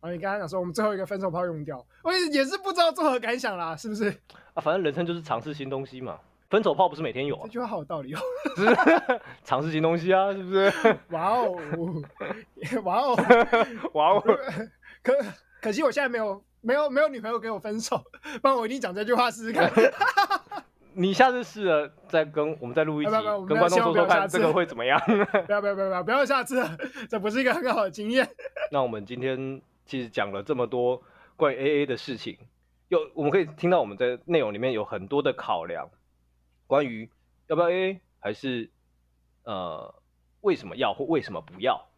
[0.00, 4.08] 然后你刚刚讲说我们最后一个分手炮用掉，我也是不知道作何感想啦，是不是？
[4.54, 6.18] 啊，反正人生就是尝试新东西嘛。
[6.48, 7.42] 分手炮不是每天有啊？
[7.44, 8.20] 这句话好有道理哦。
[8.56, 8.64] 是
[9.44, 10.72] 尝试新东西啊，是不是？
[11.12, 11.52] 哇哦，
[12.84, 13.14] 哇哦，
[13.92, 14.24] 哇哦！
[15.02, 15.14] 可
[15.60, 18.02] 可惜我现在没有没有没有女朋友跟我分手，
[18.40, 19.70] 不然我一定讲这句话试试看。
[20.94, 25.00] 你下次试了再跟我们再录一集，跟观众说说看这个会怎么样？
[25.46, 26.62] 不要不要不要不要不要下次，
[27.08, 28.28] 这不是一个很好的经验。
[28.70, 31.02] 那我们今天其实讲了这么多
[31.34, 32.38] 关于 AA 的事情，
[32.88, 35.88] 有我们可以听到我们在内容里面有很多的考量。
[36.66, 37.10] 关于
[37.48, 38.70] 要不要 AA，还是
[39.44, 39.94] 呃
[40.42, 41.88] 为什么要或为什么不要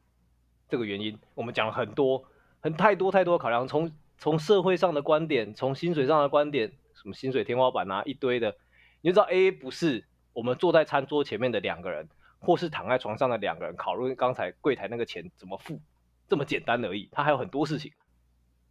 [0.69, 2.25] 这个原因，我们讲了很多，
[2.61, 8.57] 很太多太多的考量，从从社会上的观点，从薪水上的观点，什么薪水天花板啊一堆的，
[9.01, 12.09] 你就知道 AA 不是我们坐在餐桌前面的两个人，
[12.39, 15.81] 或是躺在床上的两个人讨论刚才柜台那个钱怎么付
[16.29, 17.93] 这么简单而已，他还有很多事情，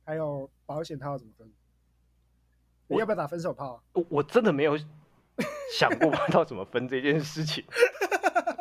[0.05, 1.51] 还有保险套怎么分，
[2.87, 3.83] 你要不要打分手炮？
[3.93, 4.77] 我我真的没有。
[5.73, 7.65] 想过不知道怎么分这件事情，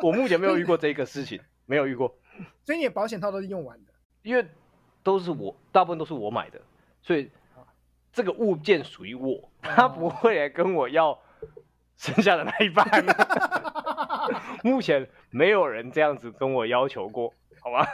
[0.02, 2.16] 我目前没有遇过这个事情，没有遇过。
[2.64, 4.46] 所以你的保险套都是用完的，因为
[5.02, 6.58] 都是我，大部分都是我买的，
[7.02, 7.30] 所以
[8.12, 11.20] 这个物件属于我，他不会来跟我要
[11.96, 12.86] 剩下的那一半。
[14.64, 17.86] 目前没有人这样子跟我要求过，好吧？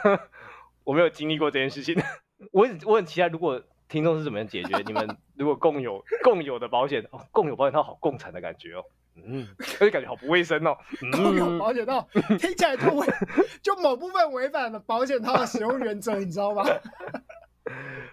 [0.85, 2.01] 我没有经历过这件事情，
[2.53, 3.61] 我很我很期待如果。
[3.89, 4.83] 听众是怎么样解决？
[4.85, 8.83] 你们如果共有共有的保险哦，共有保险套好共产的感觉哦，
[9.15, 10.77] 嗯，而且感觉好不卫生哦。
[11.11, 12.07] 共有保险套
[12.37, 13.07] 听起来就违，
[13.63, 16.63] 就某部分违反了保险套的使用原则，你知道吗？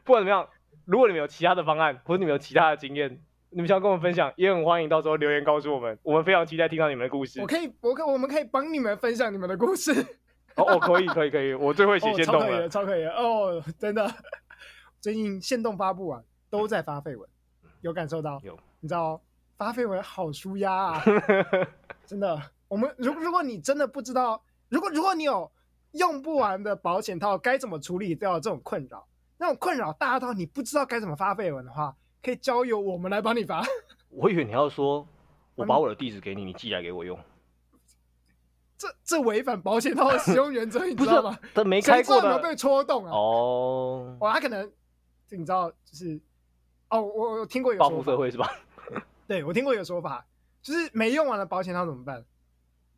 [0.02, 0.48] 不管怎么样，
[0.86, 3.20] 如果你们有其他的方案，或者你们有其他的经验，
[3.50, 7.40] 你们想要跟我们分享，也很欢迎到时候留言告诉我们，我们非常期待听到你们的故事。
[7.40, 9.92] 我可以，我可我们可以帮你们分享你们的故事。
[10.54, 14.10] 哦哦，可以可以可以，我最会写线动了，哦，超可以，超可以哦，真的。
[15.00, 17.28] 最近线动发布啊，都在发废文，
[17.82, 18.40] 有感受到？
[18.42, 19.20] 有，你知道
[19.58, 21.02] 发废文好舒压啊，
[22.06, 22.40] 真的。
[22.68, 25.50] 我们如如果你真的不知道，如果如果你有
[25.92, 29.06] 用不完的保险套，该怎么处理掉这种困扰？
[29.38, 33.64] 那种困扰大到你不知道该怎么发绯闻的话，可以交由我们来帮你发。
[34.10, 35.06] 我以为你要说，
[35.54, 37.18] 我把我的地址给你，你寄来给我用。
[38.78, 41.38] 这这违反保险套的使用原则， 你知道吗？
[41.54, 43.10] 他没开过的，有没有被戳动啊？
[43.12, 44.70] 哦，哇，他可能。
[45.28, 46.20] 你知道，就是
[46.88, 48.48] 哦，我我听过一个说法，报复社会是吧？
[49.26, 50.24] 对，我听过一个说法，
[50.62, 52.24] 就是没用完的保险套怎么办？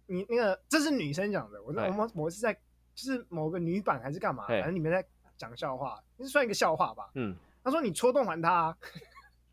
[0.07, 2.53] 你那个这是女生讲的，我我们我是在
[2.95, 4.47] 就是某个女版还是干嘛？
[4.47, 5.03] 反正你们在
[5.39, 7.09] 讲笑话，那算一个笑话吧。
[7.15, 7.35] 嗯，
[7.65, 8.77] 他说你戳动完他，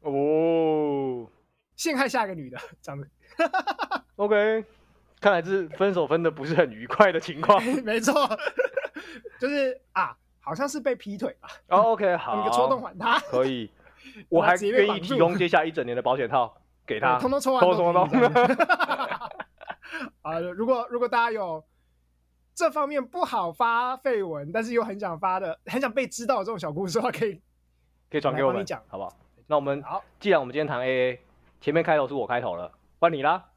[0.02, 1.30] 哦，
[1.76, 3.10] 陷害下一个女的，这样子。
[4.18, 4.66] OK，
[5.22, 7.64] 看来是分手分的不是很愉快的情况。
[7.86, 8.14] 没错，
[9.40, 11.50] 就是啊，好像是被劈腿吧。
[11.68, 13.70] Oh, OK，好，你个戳动还他可以，
[14.30, 16.56] 我还愿意提供接下来一整年的保险套
[16.86, 18.32] 给他，通通戳完，通通戳完。
[20.24, 21.64] 啊，如果如果大家有
[22.56, 27.42] 这方面不好发绯闻，但是又很想发的，很想被知道的这种小故事的话，可以
[28.10, 29.14] 可以传给我们，好不好？
[29.48, 31.20] 那我们好，既然我们今天谈 AA，
[31.60, 33.50] 前面开头是我开头了，换你啦。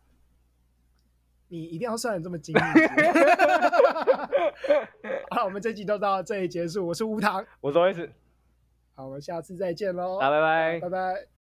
[1.50, 2.60] 你一定要算的这么精密。
[5.30, 6.86] 好，我们这集就到这里结束。
[6.86, 8.10] 我是无糖，我是 OS。
[8.94, 10.18] 好，我们下次再见喽。
[10.18, 11.37] 拜拜，拜拜。